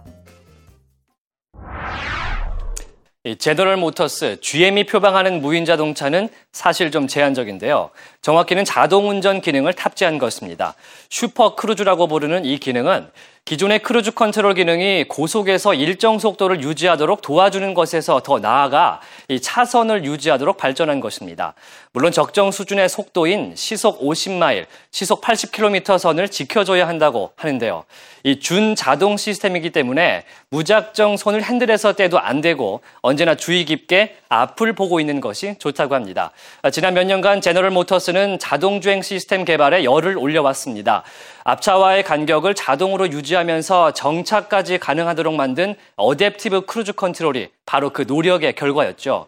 이 3.25 3.37
제너럴 3.37 3.77
모터스, 3.77 4.41
GM이 4.41 4.87
표방하는 4.87 5.43
무인 5.43 5.67
자동차는 5.67 6.31
사실 6.53 6.91
좀 6.91 7.07
제한적인데요. 7.07 7.91
정확히는 8.24 8.64
자동 8.64 9.10
운전 9.10 9.42
기능을 9.42 9.74
탑재한 9.74 10.18
것입니다. 10.18 10.76
슈퍼 11.10 11.56
크루즈라고 11.56 12.08
부르는 12.08 12.46
이 12.46 12.58
기능은 12.58 13.10
기존의 13.46 13.80
cruise 13.80 14.12
control 14.12 14.54
기능이 14.54 15.04
고속에서 15.10 15.74
일정 15.74 16.18
속도를 16.18 16.64
유지하도록 16.64 17.22
도와주는 17.22 17.74
것에서 17.74 18.22
더 18.22 18.40
나아가 18.40 19.02
이 19.28 19.42
차선을 19.42 20.06
유지하도록 20.06 20.56
발전한 20.56 21.02
것입니다. 21.02 21.54
물론 21.92 22.14
적정 22.14 22.52
수준의 22.52 22.88
속도인 22.88 23.56
시속 23.58 24.00
50마일, 24.00 24.66
시속 24.92 25.20
80km 25.20 25.98
선을 25.98 26.30
지켜줘야 26.30 26.88
한다고 26.88 27.34
하는데요. 27.36 27.84
이 28.24 28.40
준 28.40 28.76
자동 28.76 29.18
시스템이기 29.18 29.72
때문에 29.72 30.24
무작정 30.50 31.18
손을 31.18 31.44
핸들에서 31.44 31.94
떼도 31.94 32.20
안 32.20 32.40
되고 32.40 32.80
언제나 33.02 33.36
주의 33.36 33.66
깊게 33.66 34.16
앞을 34.30 34.74
보고 34.74 35.02
있는 35.02 35.20
것이 35.20 35.56
좋다고 35.60 35.96
합니다. 35.96 36.32
지난 36.72 36.94
몇 36.94 37.04
년간 37.04 37.42
제너럴 37.42 37.72
모터스 37.72 38.12
는 38.14 38.38
자동 38.38 38.80
주행 38.80 39.02
시스템 39.02 39.44
개발에 39.44 39.84
열을 39.84 40.18
올려왔습니다. 40.20 41.04
앞차와의 41.46 42.04
간격을 42.04 42.54
자동으로 42.54 43.10
유지하면서 43.12 43.94
정차까지 43.94 44.78
가능하도록 44.78 45.34
만든 45.34 45.74
adaptive 45.96 46.68
cruise 46.68 46.94
control이 46.94 47.50
바로 47.66 47.90
그 47.90 48.04
노력의 48.08 48.54
결과였죠. 48.54 49.26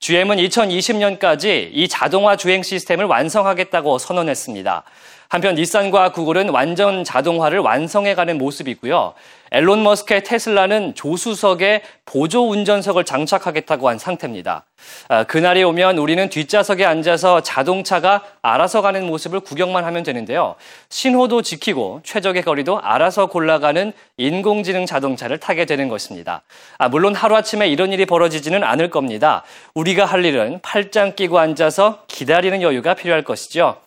GM은 0.00 0.36
2020년까지 0.36 1.70
이 1.72 1.88
자동화 1.88 2.36
주행 2.36 2.62
시스템을 2.62 3.06
완성하겠다고 3.06 3.96
선언했습니다. 3.96 4.84
한편 5.28 5.56
닛산과 5.56 6.12
구글은 6.12 6.50
완전 6.50 7.04
자동화를 7.04 7.58
완성해가는 7.58 8.38
모습이고요. 8.38 9.14
앨론 9.52 9.82
머스크의 9.82 10.24
테슬라는 10.24 10.94
조수석에 10.94 11.82
보조 12.04 12.48
운전석을 12.48 13.04
장착하겠다고 13.04 13.88
한 13.88 13.98
상태입니다. 13.98 14.64
아, 15.08 15.24
그날이 15.24 15.62
오면 15.62 15.98
우리는 15.98 16.28
뒷좌석에 16.28 16.84
앉아서 16.84 17.42
자동차가 17.42 18.22
알아서 18.42 18.82
가는 18.82 19.06
모습을 19.06 19.40
구경만 19.40 19.84
하면 19.84 20.02
되는데요. 20.02 20.56
신호도 20.88 21.42
지키고 21.42 22.00
최적의 22.04 22.42
거리도 22.42 22.80
알아서 22.80 23.26
골라가는 23.26 23.92
인공지능 24.16 24.84
자동차를 24.84 25.38
타게 25.38 25.64
되는 25.64 25.88
것입니다. 25.88 26.42
아, 26.78 26.88
물론 26.88 27.14
하루아침에 27.14 27.68
이런 27.68 27.92
일이 27.92 28.04
벌어지지는 28.04 28.64
않을 28.64 28.90
겁니다. 28.90 29.42
우리가 29.74 30.04
할 30.04 30.24
일은 30.24 30.60
팔짱 30.62 31.14
끼고 31.14 31.38
앉아서 31.38 32.04
기다리는 32.08 32.62
여유가 32.62 32.94
필요할 32.94 33.22
것이죠. 33.22 33.85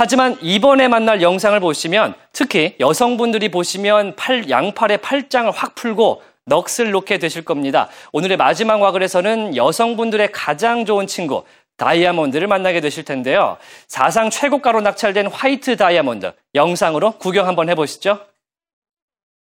하지만 0.00 0.36
이번에 0.40 0.86
만날 0.86 1.22
영상을 1.22 1.58
보시면 1.58 2.14
특히 2.32 2.76
여성분들이 2.78 3.48
보시면 3.48 4.14
팔, 4.14 4.48
양팔에 4.48 4.98
팔짱을 4.98 5.50
확 5.50 5.74
풀고 5.74 6.22
넋을 6.46 6.92
놓게 6.92 7.18
되실 7.18 7.44
겁니다. 7.44 7.88
오늘의 8.12 8.36
마지막 8.36 8.80
와글에서는 8.80 9.56
여성분들의 9.56 10.30
가장 10.30 10.84
좋은 10.84 11.08
친구 11.08 11.42
다이아몬드를 11.78 12.46
만나게 12.46 12.80
되실 12.80 13.04
텐데요. 13.04 13.56
사상 13.88 14.30
최고가로 14.30 14.82
낙찰된 14.82 15.26
화이트 15.26 15.76
다이아몬드 15.76 16.32
영상으로 16.54 17.18
구경 17.18 17.48
한번 17.48 17.68
해보시죠. 17.68 18.20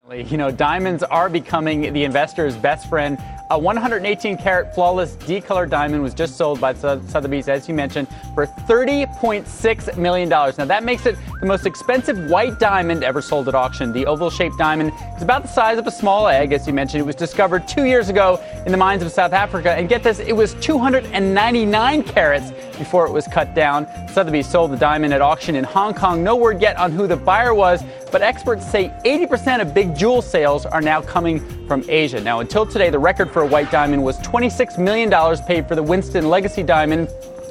You 0.08 0.38
know, 0.38 0.56
diamonds 0.56 1.04
are 1.12 1.30
becoming 1.30 1.92
the 1.92 2.06
investor's 2.06 2.56
best 2.58 2.86
friend. 2.86 3.20
A 3.48 3.56
118 3.56 4.38
carat 4.38 4.74
flawless 4.74 5.14
D-colored 5.14 5.70
diamond 5.70 6.02
was 6.02 6.14
just 6.14 6.36
sold 6.36 6.60
by 6.60 6.74
Sotheby's, 6.74 7.48
as 7.48 7.68
you 7.68 7.74
mentioned, 7.74 8.08
for 8.34 8.46
$30.6 8.46 9.96
million. 9.96 10.28
Now, 10.28 10.50
that 10.50 10.82
makes 10.82 11.06
it 11.06 11.16
the 11.38 11.46
most 11.46 11.64
expensive 11.64 12.28
white 12.28 12.58
diamond 12.58 13.04
ever 13.04 13.22
sold 13.22 13.46
at 13.46 13.54
auction. 13.54 13.92
The 13.92 14.04
oval 14.04 14.30
shaped 14.30 14.58
diamond 14.58 14.92
is 15.16 15.22
about 15.22 15.42
the 15.42 15.48
size 15.48 15.78
of 15.78 15.86
a 15.86 15.92
small 15.92 16.26
egg, 16.26 16.52
as 16.52 16.66
you 16.66 16.72
mentioned. 16.72 17.02
It 17.02 17.06
was 17.06 17.14
discovered 17.14 17.68
two 17.68 17.84
years 17.84 18.08
ago 18.08 18.42
in 18.66 18.72
the 18.72 18.78
mines 18.78 19.04
of 19.04 19.12
South 19.12 19.32
Africa. 19.32 19.72
And 19.74 19.88
get 19.88 20.02
this, 20.02 20.18
it 20.18 20.34
was 20.34 20.54
299 20.54 22.02
carats 22.02 22.50
before 22.76 23.06
it 23.06 23.12
was 23.12 23.28
cut 23.28 23.54
down. 23.54 23.86
Sotheby's 24.08 24.48
sold 24.48 24.72
the 24.72 24.76
diamond 24.76 25.14
at 25.14 25.22
auction 25.22 25.54
in 25.54 25.62
Hong 25.62 25.94
Kong. 25.94 26.24
No 26.24 26.34
word 26.34 26.60
yet 26.60 26.76
on 26.78 26.90
who 26.90 27.06
the 27.06 27.16
buyer 27.16 27.54
was, 27.54 27.84
but 28.10 28.22
experts 28.22 28.68
say 28.68 28.92
80% 29.04 29.60
of 29.60 29.72
big 29.72 29.94
jewel 29.96 30.20
sales 30.20 30.66
are 30.66 30.82
now 30.82 31.00
coming 31.00 31.40
from 31.66 31.84
Asia. 31.88 32.20
Now, 32.20 32.40
until 32.40 32.66
today, 32.66 32.90
the 32.90 32.98
record 32.98 33.30
for 33.36 33.42
a 33.42 33.46
white 33.46 33.70
diamond 33.70 34.02
was 34.02 34.16
$26 34.20 34.78
million 34.78 35.10
paid 35.44 35.68
for 35.68 35.74
the 35.74 35.82
Winston 35.82 36.30
Legacy 36.30 36.62
diamond. 36.62 37.06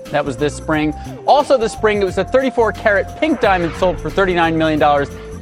That 0.05 0.25
was 0.25 0.35
this 0.35 0.57
spring. 0.57 0.95
Also, 1.27 1.59
this 1.59 1.73
spring, 1.73 2.01
it 2.01 2.05
was 2.05 2.17
a 2.17 2.23
34 2.23 2.71
carat 2.71 3.19
pink 3.19 3.39
diamond 3.39 3.71
sold 3.75 3.99
for 3.99 4.09
$39 4.09 4.55
million. 4.55 4.79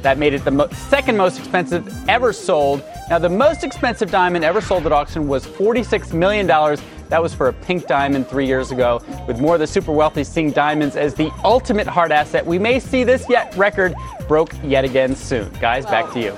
That 0.02 0.18
made 0.18 0.34
it 0.34 0.44
the 0.44 0.50
mo- 0.50 0.68
second 0.68 1.16
most 1.16 1.38
expensive 1.38 1.90
ever 2.10 2.34
sold. 2.34 2.84
Now, 3.08 3.18
the 3.18 3.30
most 3.30 3.64
expensive 3.64 4.10
diamond 4.10 4.44
ever 4.44 4.60
sold 4.60 4.84
at 4.84 4.92
auction 4.92 5.28
was 5.28 5.46
$46 5.46 6.12
million. 6.12 6.46
That 6.46 7.22
was 7.22 7.32
for 7.32 7.48
a 7.48 7.52
pink 7.54 7.86
diamond 7.86 8.28
three 8.28 8.46
years 8.46 8.70
ago. 8.70 9.02
With 9.26 9.40
more 9.40 9.54
of 9.54 9.60
the 9.60 9.66
super 9.66 9.92
wealthy 9.92 10.24
seeing 10.24 10.50
diamonds 10.50 10.94
as 10.94 11.14
the 11.14 11.32
ultimate 11.42 11.86
hard 11.86 12.12
asset, 12.12 12.44
we 12.44 12.58
may 12.58 12.80
see 12.80 13.02
this 13.02 13.30
yet 13.30 13.56
record 13.56 13.94
broke 14.28 14.52
yet 14.62 14.84
again 14.84 15.16
soon. 15.16 15.50
Guys, 15.58 15.86
back 15.86 16.12
to 16.12 16.20
you. 16.20 16.36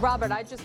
Robert, 0.00 0.32
I 0.32 0.42
just. 0.42 0.64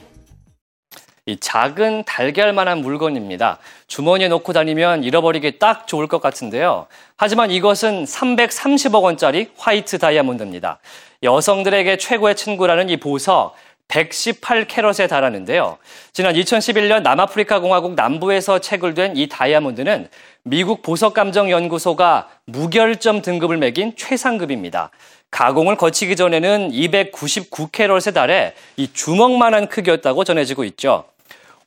이 1.28 1.38
작은 1.40 2.04
달걀만한 2.06 2.80
물건입니다. 2.80 3.60
주머니에 3.86 4.28
넣고 4.30 4.54
다니면 4.54 5.04
잃어버리기 5.04 5.60
딱 5.60 5.88
좋을 5.88 6.08
것 6.08 6.20
같은데요. 6.20 6.88
하지만 7.16 7.52
이것은 7.52 8.06
330억 8.06 9.04
원짜리 9.04 9.50
화이트 9.56 10.00
다이아몬드입니다. 10.00 10.80
여성들에게 11.22 11.98
최고의 11.98 12.36
친구라는 12.36 12.90
이 12.90 12.98
보석 12.98 13.54
118캐럿에 13.88 15.08
달하는데요. 15.08 15.78
지난 16.12 16.34
2011년 16.34 17.04
남아프리카 17.04 17.60
공화국 17.60 17.94
남부에서 17.94 18.60
체결된 18.60 19.16
이 19.16 19.28
다이아몬드는 19.28 20.10
미국 20.44 20.82
보석감정연구소가 20.82 22.30
무결점 22.46 23.22
등급을 23.22 23.58
매긴 23.58 23.96
최상급입니다. 23.96 24.90
가공을 25.32 25.78
거치기 25.78 26.16
전에는 26.16 26.72
299캐럿에 26.72 28.14
달해 28.14 28.54
이 28.78 28.92
주먹만한 28.92 29.70
크기였다고 29.70 30.24
전해지고 30.24 30.66
있죠. 30.66 31.06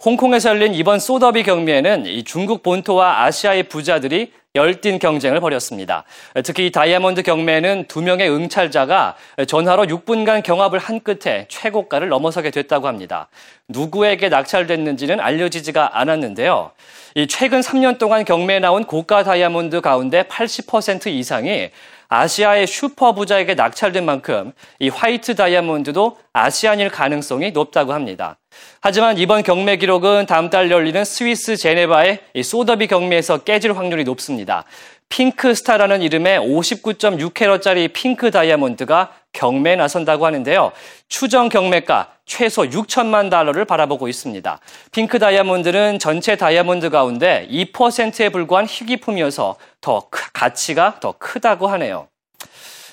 홍콩에서 0.05 0.50
열린 0.50 0.74
이번 0.74 1.00
소더비 1.00 1.42
경매에는 1.42 2.07
이 2.07 2.24
중국 2.24 2.62
본토와 2.62 3.24
아시아의 3.24 3.64
부자들이 3.64 4.33
열띤 4.55 5.00
경쟁을 5.00 5.40
벌였습니다. 5.40 6.05
특히 6.44 6.66
이 6.66 6.70
다이아몬드 6.70 7.22
경매에는 7.22 7.87
두 7.88 8.03
명의 8.03 8.31
응찰자가 8.31 9.16
전화로 9.48 9.87
6분간 9.87 10.44
경합을 10.44 10.79
한 10.79 11.00
끝에 11.00 11.46
최고가를 11.48 12.09
넘어서게 12.09 12.53
됐다고 12.53 12.87
합니다. 12.87 13.29
누구에게 13.66 14.29
낙찰됐는지는 14.29 15.18
알려지지가 15.18 15.98
않았는데요. 15.98 16.70
이 17.16 17.27
최근 17.27 17.61
3년 17.61 17.98
동안 17.98 18.24
경매에 18.24 18.61
나온 18.61 18.85
고가 18.85 19.24
다이아몬드 19.24 19.81
가운데 19.81 20.22
80% 20.22 21.09
이상이 21.09 21.70
아시아의 22.09 22.67
슈퍼 22.67 23.12
부자에게 23.12 23.55
낙찰된 23.55 24.05
만큼 24.05 24.53
이 24.79 24.88
화이트 24.88 25.35
다이아몬드도 25.35 26.19
Asian일 26.33 26.90
가능성이 26.90 27.51
높다고 27.53 27.93
합니다. 27.93 28.37
하지만 28.81 29.19
이번 29.19 29.43
경매 29.43 29.77
기록은 29.77 30.27
다음 30.27 30.51
달 30.51 30.71
열리는 30.71 31.05
스위스 31.05 31.57
제네바의 31.57 32.21
소더비 32.43 32.87
경매에서 32.87 33.38
깨질 33.38 33.77
확률이 33.77 34.05
높습니다. 34.05 34.64
핑크스타라는 35.09 36.03
이름의 36.03 36.40
59.6캐럿짜리 36.40 37.93
핑크 37.93 38.31
다이아몬드가 38.31 39.12
경매에 39.33 39.77
나선다고 39.77 40.27
하는데요. 40.27 40.73
추정 41.09 41.49
경매가 41.49 42.14
최소 42.27 42.62
6천만 42.62 43.31
달러를 43.31 43.64
바라보고 43.64 44.09
있습니다. 44.09 44.59
핑크 44.93 45.19
다이아몬드는 45.19 45.99
전체 45.99 46.37
다이아몬드 46.37 46.90
가운데 46.90 47.47
2%에 47.51 48.31
불과한 48.31 48.67
희귀품이어서 48.67 49.57
더 49.81 50.09
가치가 50.33 50.99
더 51.01 51.12
크다고 51.19 51.67
하네요. 51.69 52.09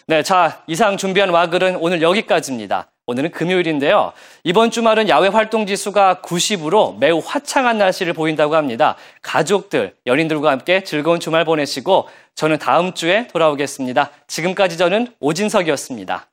네, 0.07 0.23
자, 0.23 0.63
이상 0.67 0.97
준비한 0.97 1.29
와글은 1.29 1.77
오늘 1.77 2.01
여기까지입니다. 2.01 2.90
오늘은 3.11 3.31
금요일인데요. 3.31 4.13
이번 4.43 4.71
주말은 4.71 5.09
야외 5.09 5.27
활동 5.27 5.65
지수가 5.65 6.21
90으로 6.23 6.97
매우 6.97 7.21
화창한 7.23 7.77
날씨를 7.77 8.13
보인다고 8.13 8.55
합니다. 8.55 8.95
가족들, 9.21 9.95
연인들과 10.07 10.49
함께 10.49 10.83
즐거운 10.83 11.19
주말 11.19 11.43
보내시고 11.43 12.07
저는 12.35 12.57
다음 12.57 12.93
주에 12.93 13.27
돌아오겠습니다. 13.27 14.11
지금까지 14.27 14.77
저는 14.77 15.07
오진석이었습니다. 15.19 16.30